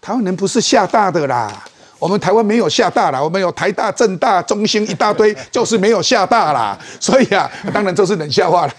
[0.00, 1.52] 台湾人不是吓大的啦，
[1.98, 6.78] 我们台湾没有吓大啦，我们有台大、政大、中兴一大堆， 就是没有吓大啦。
[7.00, 8.72] 所以啊，当然这是冷笑话了。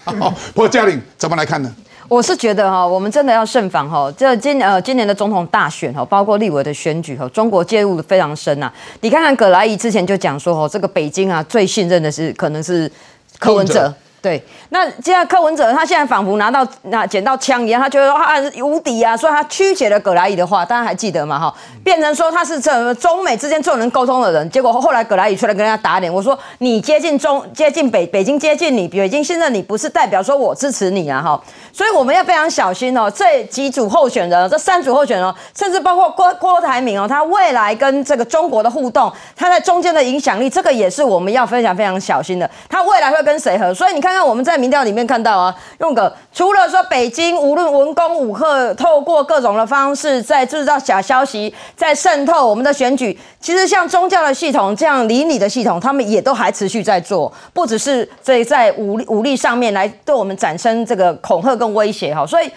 [0.54, 1.74] 不过嘉玲怎么来看呢？
[2.08, 4.10] 我是觉得哈，我们真的要慎防哈。
[4.16, 8.72] 这今呃今年的总统大选哈，包括立委的选举哈，中国介入的非常深呐。
[9.02, 12.90] 你看看葛莱仪之前就讲说哈，这个北京啊最信任的是可能是
[13.38, 13.92] 柯文哲。
[14.20, 21.38] 对，那现在柯文哲他现在仿佛拿到拿捡到枪一样，他觉得他无敌啊，所以他曲解了葛莱伊的话，大家还记得吗？
[21.38, 21.54] 哈，
[21.84, 31.40] 变成说他是这中美之间最能沟通的人，结果后来葛莱伊出来跟人家打脸，我说你接近中接近北北京接近你，北京信任你，不是代表说我支持你啊，哈，
[31.72, 43.72] 所以我们要非常小心哦，这几组候选人，这三组候选人，甚至包括郭郭台铭哦，他未来跟这个中国的互动，他在中间的影响力，这个也是我们要非常非常小心的，他未来会跟谁合？
[43.72, 44.07] 所以你看。
[44.14, 62.50] 那我们在民调里面看到啊，用个除了说北京无论文攻武赫，透过各种的方式在制造假消息，在渗透我们的选举，其实像宗教的系统这样邻里的系统，他们也都还持续在做，不只是在在武力武力上面来对我们产生这个恐吓跟威胁哈，所以。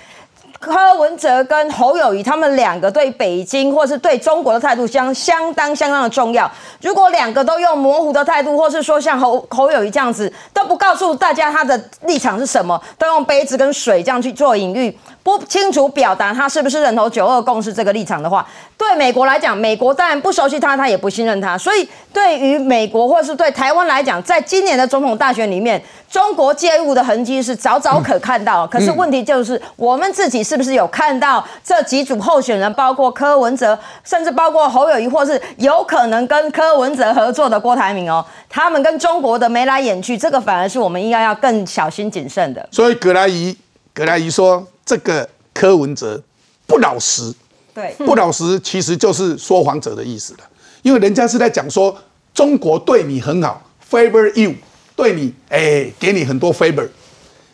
[0.61, 6.49] 柯文哲跟侯友谊他们两个对北京或是对中国的态度相相当相当的重要。
[6.81, 14.95] 如果两个都用模糊的态度，或是说像侯侯友谊这样子都不告诉大家他的立场是什么，都用杯子跟水这样去做隐喻。
[15.23, 18.47] 不清楚表达他是不是认同九二共识这个立场的话，
[18.77, 21.57] 对美国来讲，美国当然不熟悉他，他也不信任他。
[21.57, 25.81] 所以对于美国或是对台湾来讲，在今年的总统大选里面，
[26.11, 28.67] 中国介入的痕迹是早早可看到。
[28.67, 42.67] 可是问题就是，我们自己是不是有看到这几组候选人，包括柯文哲，甚至包括侯友谊，或是有可能跟柯文哲合作的郭台铭哦，他们跟中国的眉来眼去，这个反而是我们应该要更小心谨慎的。
[42.71, 43.57] 所以葛莱仪，
[43.93, 44.67] 葛莱仪说。
[44.83, 46.21] 这个柯文哲
[46.67, 47.33] 不老实，
[47.73, 50.39] 对，不老实其实就是说谎者的意思了。
[50.81, 51.95] 因为人家是在讲说
[52.33, 54.53] 中国对你很好，favor you，
[55.01, 56.87] 对你哎给你很多 favor，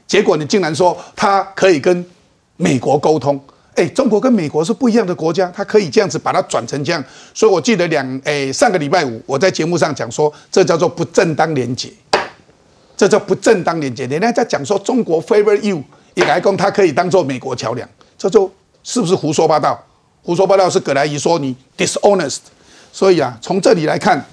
[0.05, 2.05] 结果你竟然说他可以跟
[2.57, 3.41] 美国沟通，
[3.73, 7.01] 哎，中国跟美国是不一样的国家，他可以这样子把它转成这样。
[7.33, 11.89] 所以我记得两哎上个礼拜五我在节目上讲说，这叫做不正当连结，
[12.97, 14.05] 这叫不正当连结。
[14.07, 15.81] 人家在讲说中国 favor you。
[16.15, 17.87] 也来讲，他可以当做美国桥梁，
[18.17, 18.51] 这就
[18.81, 19.79] 是不是胡说八道？
[20.23, 22.39] 胡说八道是葛莱仪说你 dishonest，
[22.91, 24.25] 所以啊，从这里来看，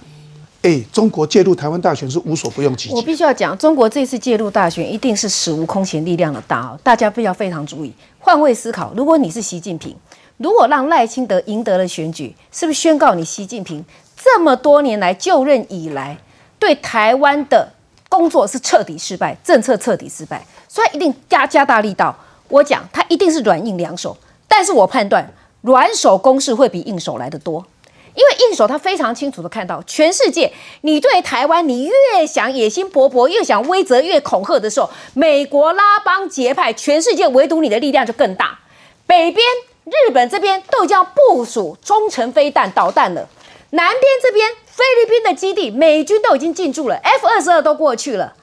[0.64, 2.94] 哎，中国介入台湾大选是无所不用其极。
[2.94, 7.92] 我必须要讲，中国这次介入大选一定是史无空前力量的大哦，大家必要非常注意。
[8.18, 9.94] 换位思考，如果你是习近平，
[10.38, 13.84] 如果让赖清德赢得了选举，是不是宣告你习近平
[14.16, 16.16] 这么多年来就任以来
[16.58, 17.70] 对台湾的
[18.08, 22.16] 工作是彻底失败，政策彻底失败，所以一定加加大力道。
[22.48, 24.16] 我讲他一定是软硬两手，
[24.48, 25.30] 但是我判断
[25.60, 27.66] 软手攻势会比硬手来的多。
[28.14, 38.60] 因为硬手他非常清楚的看到，全世界你对台湾你越想野心勃勃，越想威责，越恐吓的时候，美国拉帮结派，全世界唯独你的力量就更大。
[39.06, 39.44] 北边
[39.84, 43.28] 日本这边都将部署中程飞弹导弹了，
[43.70, 48.34] 南边这边菲律宾的基地美军都已经进驻了，F 二十二都过去了，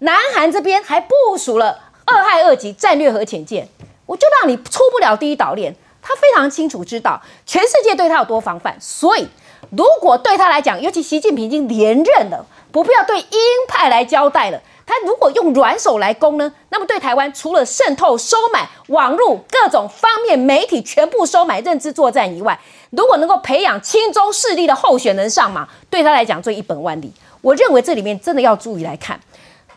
[0.00, 3.68] 南韩这边还部署了二害二级战略核潜舰，
[4.04, 5.74] 我就让你出不了第一岛链。
[6.06, 9.26] 他非常清楚知道全世界对他有多防范，所以
[9.70, 14.60] 如果对他来讲，尤其习近平已经连任了，不必要对鹰派来交代了。
[14.86, 22.60] 他如果用软手来攻呢，那么对台湾除了渗透、收买网络各种方面媒体全部收买、认知作战以外，
[22.90, 27.10] 如果能够培养亲中势力的候选人上马，对他来讲最一本万利。
[27.40, 29.18] 我认为这里面真的要注意来看。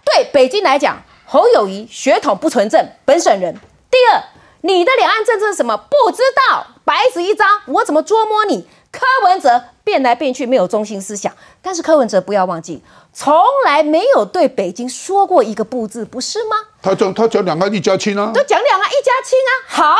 [0.04, 3.56] 对北京来讲，侯友谊血统不纯正，本省人。
[3.90, 4.22] 第二。
[4.62, 5.78] 你的两岸政策是什么？
[5.78, 8.68] 不知道，白纸一张，我怎么捉摸你？
[8.92, 11.32] 柯文哲变来变去没有中心思想，
[11.62, 12.82] 但是柯文哲不要忘记，
[13.14, 13.36] 从
[13.66, 16.56] 来没有对北京说过一个不字，不是吗？
[16.82, 19.52] 他讲他讲两岸一家亲啊，都讲两岸一家亲啊。
[19.68, 19.96] 好，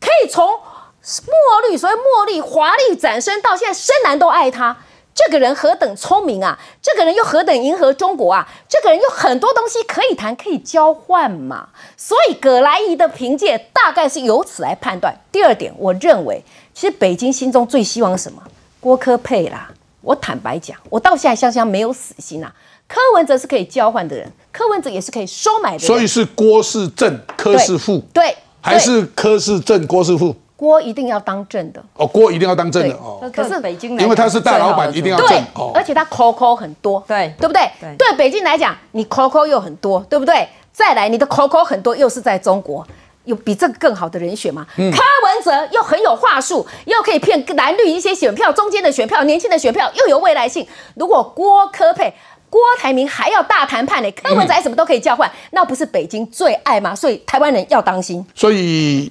[0.00, 4.76] 可以从墨绿所谓墨绿华丽转身到现在深蓝都爱他。
[5.14, 6.58] 这个人何等聪明啊！
[6.80, 8.48] 这个人又何等迎合中国啊！
[8.68, 11.68] 这个人有很多东西可以谈，可以交换嘛。
[11.96, 15.14] 所以葛莱仪的凭借大概是由此来判断。
[15.30, 18.42] 第二点，我认为其实北京心中最希望什么？
[18.80, 19.70] 郭科佩啦。
[20.00, 22.52] 我坦白讲，我到现在香香没有死心啊。
[22.88, 25.86] 柯文哲是可以交换的人，柯文哲也是可以收买的人。
[25.86, 30.34] 所以是郭是正，柯是副，对，还是柯是正，郭是副？
[30.62, 33.28] 郭一定要当正的哦，郭一定要当正的哦。
[33.34, 35.72] 可是北京，因为他是大老板，一定要正哦。
[35.74, 37.68] 而且他 COCO 很多，对对不对？
[37.98, 40.48] 对北京来讲，你 COCO 又很多，对不对？
[40.72, 42.86] 再来，你的 COCO 很多，又是在中国，
[43.24, 44.64] 有比这个更好的人选吗？
[44.76, 50.64] 柯文哲又很有话术，又可以骗蓝绿一些选票，中间的选票，年轻的选票，又有未来性。
[50.94, 52.14] 如果郭科配，
[52.48, 56.94] 郭台铭还要大谈判呢，柯文哲什么都可以交换，那不是北京最爱吗？
[56.94, 58.24] 所以台湾人要当心。
[58.32, 59.10] 所以，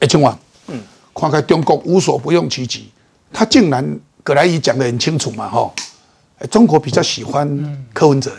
[0.00, 0.34] 哎，青王。
[1.14, 2.90] 看看中国无所不用其极，
[3.32, 5.72] 他竟然葛莱仪讲得很清楚嘛，哈，
[6.50, 8.32] 中国比较喜欢柯文哲，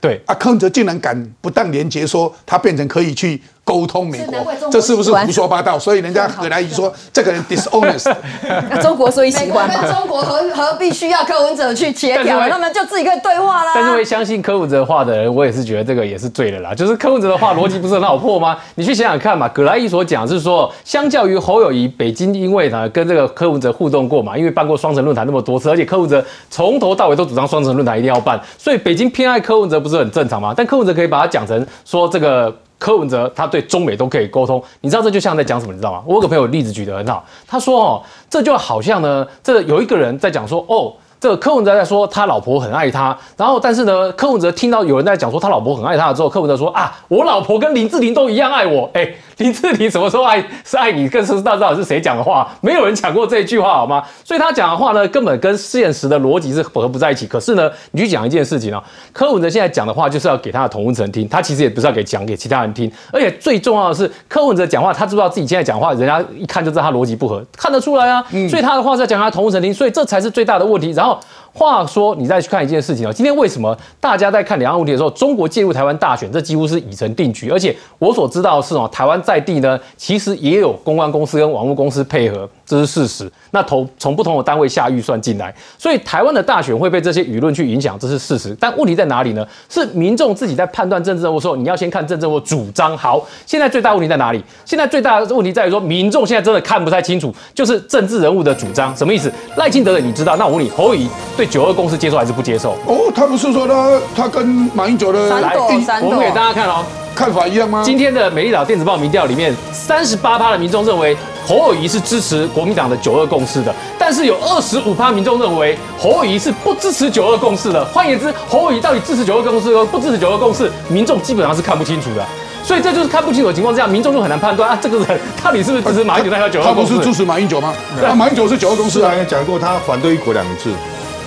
[0.00, 3.40] 对，啊，柯文哲竟然敢不当连接说他变成可以去。
[3.64, 4.36] 沟通美国，
[4.70, 5.78] 这是不是胡说八道？
[5.78, 8.12] 所以人家葛莱仪说这个人 dishonest。
[8.68, 12.48] 那中国所以喜欢跟中国何何必需要柯文哲去协调？
[12.48, 13.70] 他们就自己可以对话啦。
[13.72, 16.74] 但是会相信柯文哲话的人，我也是觉得这个也是醉了啦。
[16.74, 18.58] 就是柯文哲的话逻辑不是很好破吗？
[18.74, 19.48] 你去想想看嘛。
[19.50, 30.52] 葛莱仪所讲是说，相较于侯友谊，北京因为呢跟这个柯文哲互动过嘛，因为办过双城论坛那么多次，而且柯文哲从头到尾都主张双城论坛一定要办，所以北京偏爱柯文哲不是很正常吗？
[30.56, 32.52] 但柯文哲可以把它讲成说这个。
[32.82, 35.72] 柯文哲他对中美都可以沟通，你知道这就像在讲什么？
[35.72, 36.02] 你知道吗？
[36.04, 40.92] 我有个朋友例子举得很好，他说哦，这就好像呢，这有一个人在讲说哦。
[41.22, 48.90] 这个柯文哲在说他老婆很爱他，然后但是呢，柯文哲听到有人在讲说他老婆很爱他的之后，柯文哲说啊，我老婆跟林志玲都一样爱我。
[48.92, 51.08] 哎，林志玲什么时候爱是爱你？
[51.08, 52.52] 更是大知道是谁讲的话？
[52.60, 54.02] 没有人讲过这一句话好吗？
[54.24, 57.24] 所以他讲的话呢，根本跟现实的逻辑是合不在一起。
[57.28, 58.82] 可是呢，你去讲一件事情啊，
[59.12, 62.90] 柯文哲现在讲的话就是要给他的同温层听，他其实也不是要给讲给其他人听。
[63.12, 68.20] 而且最重要的是，柯文哲讲话，他知不知道自己现在讲话，人家一看就知道他逻辑不合，看得出来啊。
[68.50, 70.90] 所以他的话是要讲他同温层听，所以这才是最大的问题。
[70.90, 71.11] 然后。
[71.20, 71.20] 그래서
[71.52, 73.12] 话说，你再去看一件事情哦。
[73.12, 77.50] 今天为什么大家在看两岸问题的时候，中国介入台湾大选，这几乎是已成定局。
[77.50, 82.48] 而且我所知道的是哦，台湾在地呢，其实也有公关公司跟网络公司配合。
[82.64, 83.30] 这是事实。
[83.50, 88.56] 那投从不同的单位下预算进来，所以台湾的大选会被这些舆论去影响，这是事实。
[88.58, 89.46] 但问题在哪里呢？
[89.68, 92.96] 是民众自己在判断政治任务的时候，你要先看政治任务主张。
[92.96, 94.42] 好，现在最大问题在哪里？
[94.64, 99.30] 现在最大的问题在于说，民众现在真的看不太清楚，就是政治人物的主张什么意思？
[99.56, 100.36] 赖清德的你知道？
[100.36, 101.06] 那我问你，侯乙
[101.46, 102.72] 九二共识接受还是不接受？
[102.86, 105.54] 哦，他不是说他他跟马英九的来，
[106.02, 106.84] 我们给大家看哦。
[107.14, 107.82] 看法一样吗？
[107.84, 111.14] 今天的美丽岛电子报民调里面，三十八趴的民众认为
[111.46, 117.84] 侯友谊是支持国民党的九二共识的，但是有二十五趴民众认为侯友谊是不支持九二共识的。
[117.84, 122.24] 换言之，侯友谊到底支持九二共识和不支持九二共识，民众基本上是看不清楚的。
[122.64, 126.92] 所以这就是看不清楚的情况之下，民众就很难判断啊，这个人到底是不是支持马英九代表九二共识？
[126.92, 127.74] 他不是支持马英九吗？
[128.00, 130.70] 那马英九是九二共识啊，讲过他反对一国两制。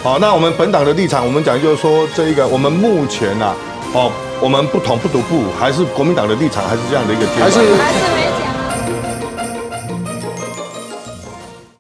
[0.06, 3.56] 好，那我们本党的立场，我们讲就是说，这一个我们目前呐，
[3.91, 7.49] 哦，我们不同不独步，还是国民党的立场，还是这样的一个阶段。
[7.49, 7.57] 还是
[8.14, 8.55] 没讲。